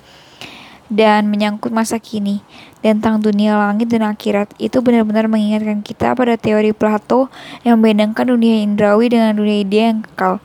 dan 0.93 1.25
menyangkut 1.25 1.73
masa 1.73 1.97
kini 1.97 2.45
dan 2.86 3.01
tentang 3.01 3.17
dunia 3.17 3.58
langit 3.58 3.89
dan 3.89 4.05
akhirat 4.05 4.53
itu 4.62 4.77
benar-benar 4.77 5.25
mengingatkan 5.25 5.81
kita 5.81 6.13
pada 6.13 6.38
teori 6.38 6.69
Plato 6.69 7.34
yang 7.65 7.81
membedakan 7.81 8.38
dunia 8.38 8.62
indrawi 8.62 9.10
dengan 9.10 9.34
dunia 9.34 9.58
ide 9.65 9.79
yang 9.89 9.99
kekal. 10.05 10.38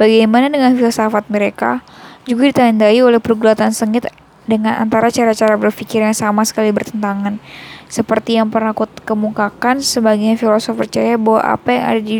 Bagaimana 0.00 0.48
dengan 0.48 0.72
filsafat 0.72 1.28
mereka 1.28 1.84
juga 2.24 2.48
ditandai 2.48 2.96
oleh 3.04 3.20
pergulatan 3.20 3.76
sengit 3.76 4.08
dengan 4.46 4.78
antara 4.78 5.10
cara-cara 5.10 5.58
berpikir 5.58 6.02
yang 6.02 6.16
sama 6.16 6.46
sekali 6.46 6.70
bertentangan. 6.70 7.42
Seperti 7.86 8.38
yang 8.38 8.50
pernah 8.50 8.74
aku 8.74 8.86
kemukakan, 9.06 9.78
sebagian 9.78 10.34
filosof 10.34 10.74
percaya 10.74 11.14
bahwa 11.14 11.42
apa 11.42 11.68
yang 11.70 11.84
ada 11.86 12.00
di 12.02 12.16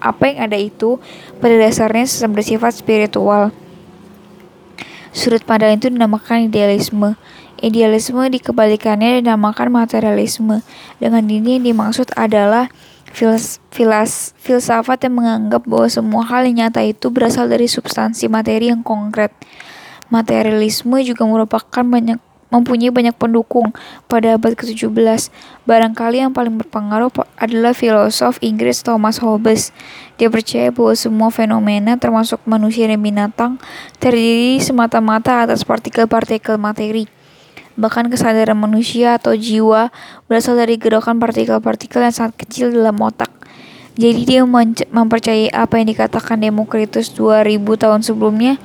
apa 0.00 0.22
yang 0.28 0.38
ada 0.48 0.56
itu 0.60 1.00
pada 1.40 1.56
dasarnya 1.56 2.04
bersifat 2.28 2.72
spiritual. 2.76 3.52
Sudut 5.16 5.40
pandang 5.48 5.80
itu 5.80 5.88
dinamakan 5.88 6.52
idealisme. 6.52 7.16
Idealisme 7.56 8.20
dikebalikannya 8.20 9.24
dinamakan 9.24 9.72
materialisme. 9.72 10.60
Dengan 11.00 11.24
ini 11.24 11.56
yang 11.56 11.64
dimaksud 11.72 12.12
adalah 12.12 12.68
fils, 13.16 13.64
filas, 13.72 14.36
filsafat 14.36 15.08
yang 15.08 15.16
menganggap 15.16 15.64
bahwa 15.64 15.88
semua 15.88 16.22
hal 16.28 16.44
yang 16.44 16.68
nyata 16.68 16.84
itu 16.84 17.08
berasal 17.08 17.48
dari 17.48 17.64
substansi 17.64 18.28
materi 18.28 18.68
yang 18.68 18.84
konkret. 18.84 19.32
Materialisme 20.08 21.02
juga 21.02 21.26
merupakan 21.26 21.82
banyak 21.82 22.18
mempunyai 22.46 22.94
banyak 22.94 23.16
pendukung 23.18 23.74
pada 24.06 24.38
abad 24.38 24.54
ke-17. 24.54 24.88
Barangkali 25.66 26.22
yang 26.22 26.30
paling 26.30 26.54
berpengaruh 26.62 27.10
adalah 27.36 27.74
filosof 27.74 28.38
Inggris 28.38 28.86
Thomas 28.86 29.18
Hobbes. 29.18 29.74
Dia 30.16 30.30
percaya 30.30 30.70
bahwa 30.70 30.94
semua 30.94 31.28
fenomena 31.34 31.98
termasuk 31.98 32.38
manusia 32.46 32.86
dan 32.86 33.02
binatang 33.02 33.58
terdiri 33.98 34.62
semata-mata 34.62 35.44
atas 35.44 35.66
partikel-partikel 35.66 36.56
materi. 36.56 37.10
Bahkan 37.76 38.08
kesadaran 38.08 38.56
manusia 38.56 39.20
atau 39.20 39.36
jiwa 39.36 39.92
berasal 40.30 40.56
dari 40.56 40.80
gerakan 40.80 41.20
partikel-partikel 41.20 42.00
yang 42.00 42.14
sangat 42.14 42.46
kecil 42.46 42.72
dalam 42.72 42.96
otak. 43.04 43.28
Jadi 43.96 44.28
dia 44.28 44.44
mempercayai 44.92 45.48
apa 45.52 45.80
yang 45.80 45.88
dikatakan 45.88 46.36
Demokritus 46.40 47.12
2000 47.16 47.64
tahun 47.80 48.00
sebelumnya, 48.04 48.60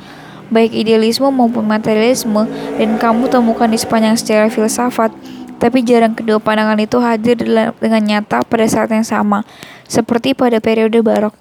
baik 0.51 0.75
idealisme 0.75 1.31
maupun 1.31 1.65
materialisme, 1.65 2.45
dan 2.75 2.99
kamu 2.99 3.31
temukan 3.31 3.71
di 3.71 3.79
sepanjang 3.79 4.19
sejarah 4.19 4.51
filsafat. 4.51 5.15
Tapi 5.57 5.85
jarang 5.85 6.17
kedua 6.17 6.41
pandangan 6.41 6.77
itu 6.81 6.97
hadir 6.99 7.37
dengan 7.77 8.01
nyata 8.01 8.43
pada 8.43 8.65
saat 8.67 8.91
yang 8.91 9.07
sama, 9.07 9.47
seperti 9.87 10.35
pada 10.35 10.59
periode 10.59 10.99
barok. 10.99 11.33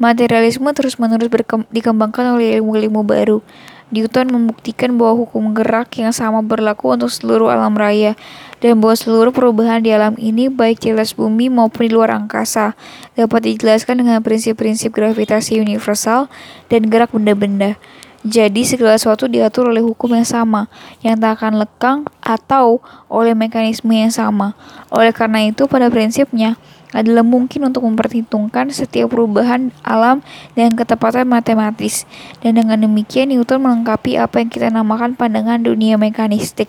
Materialisme 0.00 0.70
terus-menerus 0.72 1.28
dikembangkan 1.68 2.40
oleh 2.40 2.56
ilmu-ilmu 2.56 3.04
baru. 3.04 3.44
Newton 3.90 4.30
membuktikan 4.30 4.94
bahwa 4.94 5.26
hukum 5.26 5.50
gerak 5.50 5.98
yang 5.98 6.14
sama 6.14 6.46
berlaku 6.46 6.94
untuk 6.94 7.10
seluruh 7.10 7.50
alam 7.50 7.74
raya, 7.74 8.14
dan 8.62 8.78
bahwa 8.78 8.94
seluruh 8.94 9.34
perubahan 9.34 9.82
di 9.82 9.90
alam 9.90 10.14
ini, 10.14 10.46
baik 10.46 10.86
di 10.86 10.94
atas 10.94 11.10
bumi 11.10 11.50
maupun 11.50 11.84
di 11.84 11.90
luar 11.90 12.14
angkasa, 12.14 12.78
dapat 13.18 13.50
dijelaskan 13.50 14.06
dengan 14.06 14.22
prinsip-prinsip 14.22 14.94
gravitasi 14.94 15.58
universal 15.58 16.30
dan 16.70 16.86
gerak 16.86 17.10
benda-benda. 17.10 17.74
Jadi 18.20 18.68
segala 18.68 19.00
sesuatu 19.00 19.24
diatur 19.24 19.72
oleh 19.72 19.80
hukum 19.80 20.12
yang 20.12 20.28
sama, 20.28 20.68
yang 21.00 21.16
tak 21.16 21.40
akan 21.40 21.56
lekang 21.56 21.98
atau 22.20 22.84
oleh 23.08 23.32
mekanisme 23.32 23.88
yang 23.96 24.12
sama. 24.12 24.52
Oleh 24.92 25.08
karena 25.16 25.48
itu, 25.48 25.64
pada 25.64 25.88
prinsipnya, 25.88 26.60
adalah 26.92 27.24
mungkin 27.24 27.72
untuk 27.72 27.86
memperhitungkan 27.88 28.68
setiap 28.76 29.16
perubahan 29.16 29.72
alam 29.80 30.20
dengan 30.52 30.76
ketepatan 30.76 31.24
matematis. 31.24 32.04
Dan 32.44 32.60
dengan 32.60 32.84
demikian 32.84 33.32
Newton 33.32 33.64
melengkapi 33.64 34.20
apa 34.20 34.44
yang 34.44 34.52
kita 34.52 34.68
namakan 34.68 35.16
pandangan 35.16 35.64
dunia 35.64 35.96
mekanistik. 35.96 36.68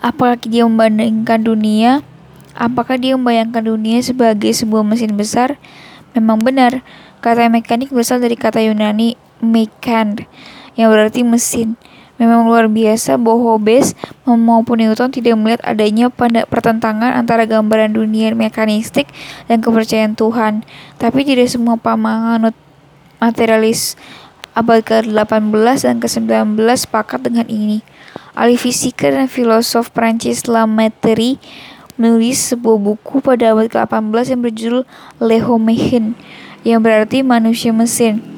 Apakah 0.00 0.40
dia 0.40 0.64
membandingkan 0.64 1.44
dunia? 1.44 2.00
Apakah 2.56 2.96
dia 2.96 3.12
membayangkan 3.12 3.60
dunia 3.60 4.00
sebagai 4.00 4.48
sebuah 4.56 4.80
mesin 4.80 5.12
besar? 5.20 5.60
Memang 6.16 6.40
benar, 6.40 6.80
kata 7.20 7.52
mekanik 7.52 7.92
berasal 7.92 8.24
dari 8.24 8.40
kata 8.40 8.64
Yunani 8.64 9.25
mekan, 9.46 10.26
yang 10.74 10.90
berarti 10.90 11.22
mesin. 11.22 11.78
Memang 12.16 12.48
luar 12.48 12.64
biasa 12.72 13.20
bahwa 13.20 13.56
Hobbes 13.56 13.92
maupun 14.24 14.80
Newton 14.80 15.12
tidak 15.12 15.36
melihat 15.36 15.60
adanya 15.68 16.08
pertentangan 16.48 17.12
antara 17.12 17.44
gambaran 17.44 17.92
dunia 17.92 18.32
mekanistik 18.32 19.12
dan 19.52 19.60
kepercayaan 19.60 20.16
Tuhan. 20.16 20.64
Tapi 20.96 21.28
tidak 21.28 21.52
semua 21.52 21.76
pamanganut 21.76 22.56
materialis 23.20 24.00
abad 24.56 24.80
ke-18 24.80 25.76
dan 25.84 25.96
ke-19 26.00 26.56
sepakat 26.88 27.20
dengan 27.20 27.44
ini. 27.52 27.84
Ahli 28.32 28.56
fisika 28.56 29.12
dan 29.12 29.28
filosof 29.28 29.92
Prancis 29.92 30.48
Lametteri 30.48 31.36
menulis 32.00 32.52
sebuah 32.52 32.80
buku 32.80 33.20
pada 33.20 33.52
abad 33.52 33.68
ke-18 33.68 34.24
yang 34.32 34.40
berjudul 34.40 34.82
Le 35.20 35.38
Homme 35.44 35.76
yang 36.64 36.80
berarti 36.80 37.20
manusia 37.20 37.72
mesin 37.76 38.35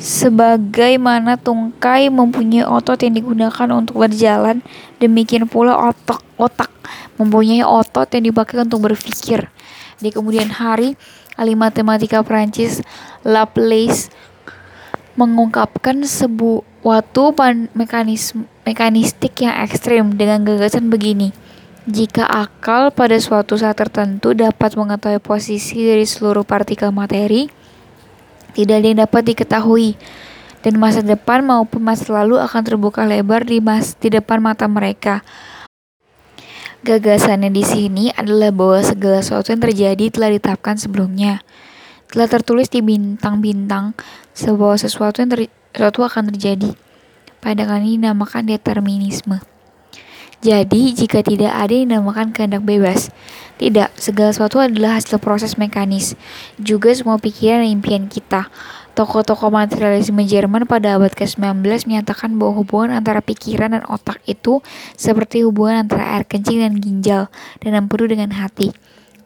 Sebagaimana 0.00 1.36
tungkai 1.36 2.08
mempunyai 2.08 2.64
otot 2.64 2.96
yang 3.04 3.20
digunakan 3.20 3.68
untuk 3.68 4.00
berjalan, 4.00 4.64
demikian 4.96 5.44
pula 5.44 5.76
otak 5.76 6.24
otak 6.40 6.72
mempunyai 7.20 7.60
otot 7.60 8.08
yang 8.08 8.32
dipakai 8.32 8.64
untuk 8.64 8.80
berpikir. 8.80 9.52
Di 10.00 10.08
kemudian 10.08 10.48
hari, 10.48 10.96
ahli 11.36 11.52
matematika 11.52 12.24
Prancis 12.24 12.80
Laplace 13.28 14.08
mengungkapkan 15.20 16.00
sebuah 16.00 17.04
mekanisme 17.76 18.48
mekanistik 18.64 19.44
yang 19.44 19.52
ekstrim 19.60 20.16
dengan 20.16 20.48
gagasan 20.48 20.88
begini. 20.88 21.36
Jika 21.84 22.24
akal 22.24 22.88
pada 22.88 23.20
suatu 23.20 23.60
saat 23.60 23.76
tertentu 23.76 24.32
dapat 24.32 24.80
mengetahui 24.80 25.20
posisi 25.20 25.84
dari 25.84 26.08
seluruh 26.08 26.46
partikel 26.48 26.88
materi, 26.88 27.52
tidak 28.52 28.82
ada 28.82 28.86
yang 28.86 29.00
dapat 29.02 29.22
diketahui, 29.34 29.98
dan 30.60 30.76
masa 30.76 31.00
depan 31.00 31.40
maupun 31.40 31.80
masa 31.80 32.10
lalu 32.12 32.36
akan 32.36 32.62
terbuka 32.64 33.08
lebar 33.08 33.48
di, 33.48 33.64
mas, 33.64 33.96
di 33.96 34.12
depan 34.12 34.44
mata 34.44 34.68
mereka. 34.68 35.24
Gagasannya 36.80 37.52
di 37.52 37.60
sini 37.60 38.04
adalah 38.16 38.48
bahwa 38.48 38.80
segala 38.80 39.20
sesuatu 39.20 39.52
yang 39.52 39.60
terjadi 39.60 40.04
telah 40.08 40.32
ditetapkan 40.32 40.80
sebelumnya. 40.80 41.44
Telah 42.08 42.26
tertulis 42.26 42.72
di 42.72 42.80
bintang-bintang 42.80 43.92
bahwa 44.56 44.76
sesuatu 44.80 45.20
yang 45.20 45.30
ter, 45.30 45.40
sesuatu 45.76 46.00
akan 46.08 46.32
terjadi. 46.32 46.72
Pandangan 47.44 47.84
ini 47.84 48.00
dinamakan 48.00 48.48
determinisme. 48.48 49.44
Jadi, 50.40 50.96
jika 50.96 51.20
tidak 51.20 51.52
ada 51.52 51.68
yang 51.68 51.92
dinamakan 51.92 52.32
kehendak 52.32 52.64
bebas, 52.64 53.12
tidak, 53.60 53.92
segala 54.00 54.32
sesuatu 54.32 54.56
adalah 54.56 54.96
hasil 54.96 55.20
proses 55.20 55.60
mekanis. 55.60 56.16
Juga 56.56 56.88
semua 56.96 57.20
pikiran 57.20 57.60
dan 57.60 57.68
impian 57.76 58.08
kita. 58.08 58.48
Tokoh-tokoh 58.96 59.52
materialisme 59.52 60.24
Jerman 60.24 60.64
pada 60.64 60.96
abad 60.96 61.12
ke-19 61.12 61.60
menyatakan 61.84 62.40
bahwa 62.40 62.56
hubungan 62.64 62.96
antara 62.96 63.20
pikiran 63.20 63.76
dan 63.76 63.84
otak 63.84 64.24
itu 64.24 64.64
seperti 64.96 65.44
hubungan 65.44 65.84
antara 65.84 66.16
air 66.16 66.24
kencing 66.24 66.64
dan 66.64 66.80
ginjal 66.80 67.22
dan 67.60 67.76
empedu 67.76 68.08
dengan 68.08 68.32
hati. 68.32 68.72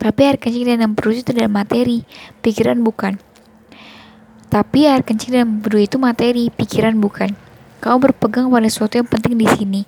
Tapi 0.03 0.21
air 0.27 0.43
kencing 0.43 0.67
dan 0.67 0.83
empedu 0.83 1.15
itu 1.15 1.31
tidak 1.31 1.47
materi, 1.47 2.03
pikiran 2.43 2.83
bukan. 2.83 3.23
Tapi 4.51 4.91
air 4.91 5.07
kencing 5.07 5.31
dan 5.31 5.63
empedu 5.63 5.79
itu 5.79 5.97
materi, 5.97 6.51
pikiran 6.51 6.99
bukan. 6.99 7.39
Kau 7.79 8.03
berpegang 8.03 8.51
pada 8.51 8.67
sesuatu 8.67 8.99
yang 8.99 9.07
penting 9.07 9.39
di 9.39 9.47
sini. 9.47 9.83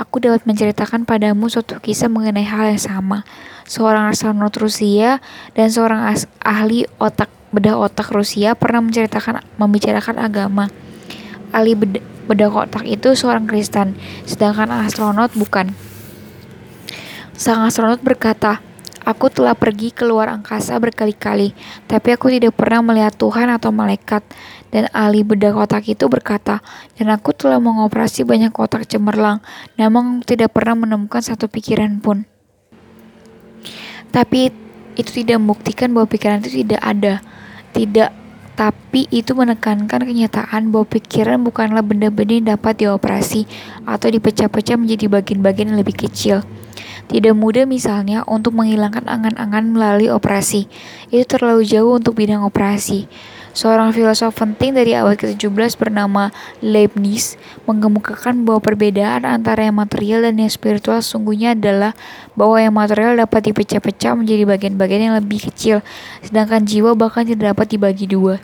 Aku 0.00 0.16
dapat 0.16 0.48
menceritakan 0.48 1.04
padamu 1.04 1.52
suatu 1.52 1.76
kisah 1.76 2.08
mengenai 2.08 2.48
hal 2.48 2.72
yang 2.72 2.80
sama 2.80 3.28
seorang 3.68 4.08
astronot 4.08 4.56
Rusia 4.56 5.20
dan 5.52 5.68
seorang 5.68 6.16
ahli 6.40 6.88
otak 6.96 7.28
bedah 7.52 7.76
otak 7.76 8.08
Rusia 8.08 8.56
pernah 8.56 8.80
menceritakan 8.80 9.44
membicarakan 9.60 10.16
agama. 10.16 10.72
Ahli 11.52 11.76
bedah 12.24 12.48
otak 12.48 12.88
itu 12.88 13.12
seorang 13.12 13.44
Kristen, 13.44 13.92
sedangkan 14.24 14.72
astronot 14.72 15.36
bukan. 15.36 15.76
Sang 17.36 17.60
astronot 17.68 18.00
berkata, 18.00 18.64
Aku 19.00 19.32
telah 19.32 19.56
pergi 19.56 19.96
ke 19.96 20.04
luar 20.04 20.28
angkasa 20.28 20.76
berkali-kali, 20.76 21.56
tapi 21.88 22.12
aku 22.12 22.28
tidak 22.28 22.52
pernah 22.52 22.84
melihat 22.84 23.16
Tuhan 23.16 23.48
atau 23.48 23.72
malaikat. 23.72 24.20
Dan 24.70 24.86
ahli 24.94 25.26
bedah 25.26 25.50
otak 25.54 25.90
itu 25.90 26.06
berkata, 26.06 26.62
dan 26.94 27.10
aku 27.10 27.34
telah 27.34 27.58
mengoperasi 27.58 28.22
banyak 28.22 28.54
kotak 28.54 28.86
cemerlang, 28.86 29.42
namun 29.74 30.22
tidak 30.22 30.54
pernah 30.54 30.86
menemukan 30.86 31.18
satu 31.18 31.50
pikiran 31.50 31.98
pun. 31.98 32.22
Tapi 34.14 34.54
itu 34.94 35.10
tidak 35.10 35.42
membuktikan 35.42 35.90
bahwa 35.90 36.06
pikiran 36.06 36.42
itu 36.42 36.62
tidak 36.62 36.82
ada. 36.82 37.22
Tidak, 37.70 38.10
tapi 38.58 39.06
itu 39.14 39.32
menekankan 39.34 40.06
kenyataan 40.06 40.74
bahwa 40.74 40.86
pikiran 40.86 41.40
bukanlah 41.42 41.82
benda-benda 41.82 42.34
yang 42.34 42.46
dapat 42.58 42.82
dioperasi 42.82 43.46
atau 43.86 44.06
dipecah-pecah 44.10 44.76
menjadi 44.78 45.06
bagian-bagian 45.06 45.74
yang 45.74 45.80
lebih 45.80 46.06
kecil. 46.06 46.42
Tidak 47.10 47.34
mudah 47.34 47.66
misalnya 47.66 48.22
untuk 48.22 48.54
menghilangkan 48.54 49.02
angan-angan 49.10 49.74
melalui 49.74 50.14
operasi. 50.14 50.70
Itu 51.10 51.26
terlalu 51.38 51.66
jauh 51.66 51.98
untuk 51.98 52.14
bidang 52.14 52.46
operasi. 52.46 53.10
Seorang 53.60 53.92
filosof 53.92 54.40
penting 54.40 54.72
dari 54.72 54.96
abad 54.96 55.20
ke-17 55.20 55.76
bernama 55.76 56.32
Leibniz 56.64 57.36
mengemukakan 57.68 58.48
bahwa 58.48 58.56
perbedaan 58.64 59.28
antara 59.28 59.68
yang 59.68 59.76
material 59.76 60.24
dan 60.24 60.40
yang 60.40 60.48
spiritual 60.48 61.04
sungguhnya 61.04 61.52
adalah 61.52 61.92
bahwa 62.32 62.56
yang 62.56 62.72
material 62.72 63.20
dapat 63.20 63.52
dipecah-pecah 63.52 64.16
menjadi 64.16 64.48
bagian-bagian 64.48 65.12
yang 65.12 65.16
lebih 65.20 65.44
kecil, 65.52 65.84
sedangkan 66.24 66.64
jiwa 66.64 66.96
bahkan 66.96 67.28
tidak 67.28 67.52
dapat 67.52 67.76
dibagi 67.76 68.08
dua. 68.08 68.40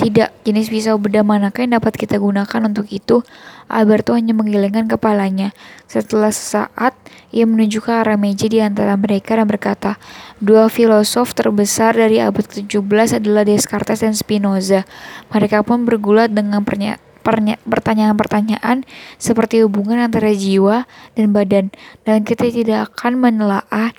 Tidak, 0.00 0.48
jenis 0.48 0.72
pisau 0.72 0.96
bedah 0.96 1.20
manakah 1.20 1.60
yang 1.60 1.76
dapat 1.76 1.92
kita 1.92 2.16
gunakan 2.16 2.64
untuk 2.64 2.88
itu? 2.88 3.20
Alberto 3.68 4.16
hanya 4.16 4.32
menggelengkan 4.32 4.88
kepalanya. 4.88 5.52
Setelah 5.84 6.32
sesaat, 6.32 6.96
ia 7.36 7.44
menuju 7.44 7.84
ke 7.84 7.92
arah 7.92 8.16
meja 8.16 8.48
di 8.48 8.64
antara 8.64 8.96
mereka 8.96 9.36
dan 9.36 9.44
berkata, 9.44 10.00
Dua 10.40 10.72
filosof 10.72 11.36
terbesar 11.36 12.00
dari 12.00 12.16
abad 12.16 12.48
ke-17 12.48 13.20
adalah 13.20 13.44
Descartes 13.44 14.00
dan 14.00 14.16
Spinoza. 14.16 14.88
Mereka 15.36 15.68
pun 15.68 15.84
bergulat 15.84 16.32
dengan 16.32 16.64
pertanyaan-pertanyaan 16.64 18.88
seperti 19.20 19.60
hubungan 19.60 20.00
antara 20.00 20.32
jiwa 20.32 20.88
dan 21.12 21.36
badan, 21.36 21.76
dan 22.08 22.24
kita 22.24 22.48
tidak 22.48 22.88
akan 22.88 23.20
menelaah 23.20 23.92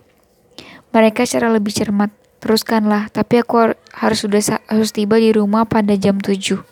mereka 0.90 1.30
secara 1.30 1.54
lebih 1.54 1.70
cermat. 1.70 2.21
Teruskanlah, 2.42 3.14
tapi 3.14 3.38
aku 3.38 3.78
harus 3.94 4.20
sudah 4.26 4.42
harus 4.66 4.90
tiba 4.90 5.22
di 5.22 5.30
rumah 5.30 5.70
pada 5.70 5.94
jam 5.94 6.18
7. 6.18 6.66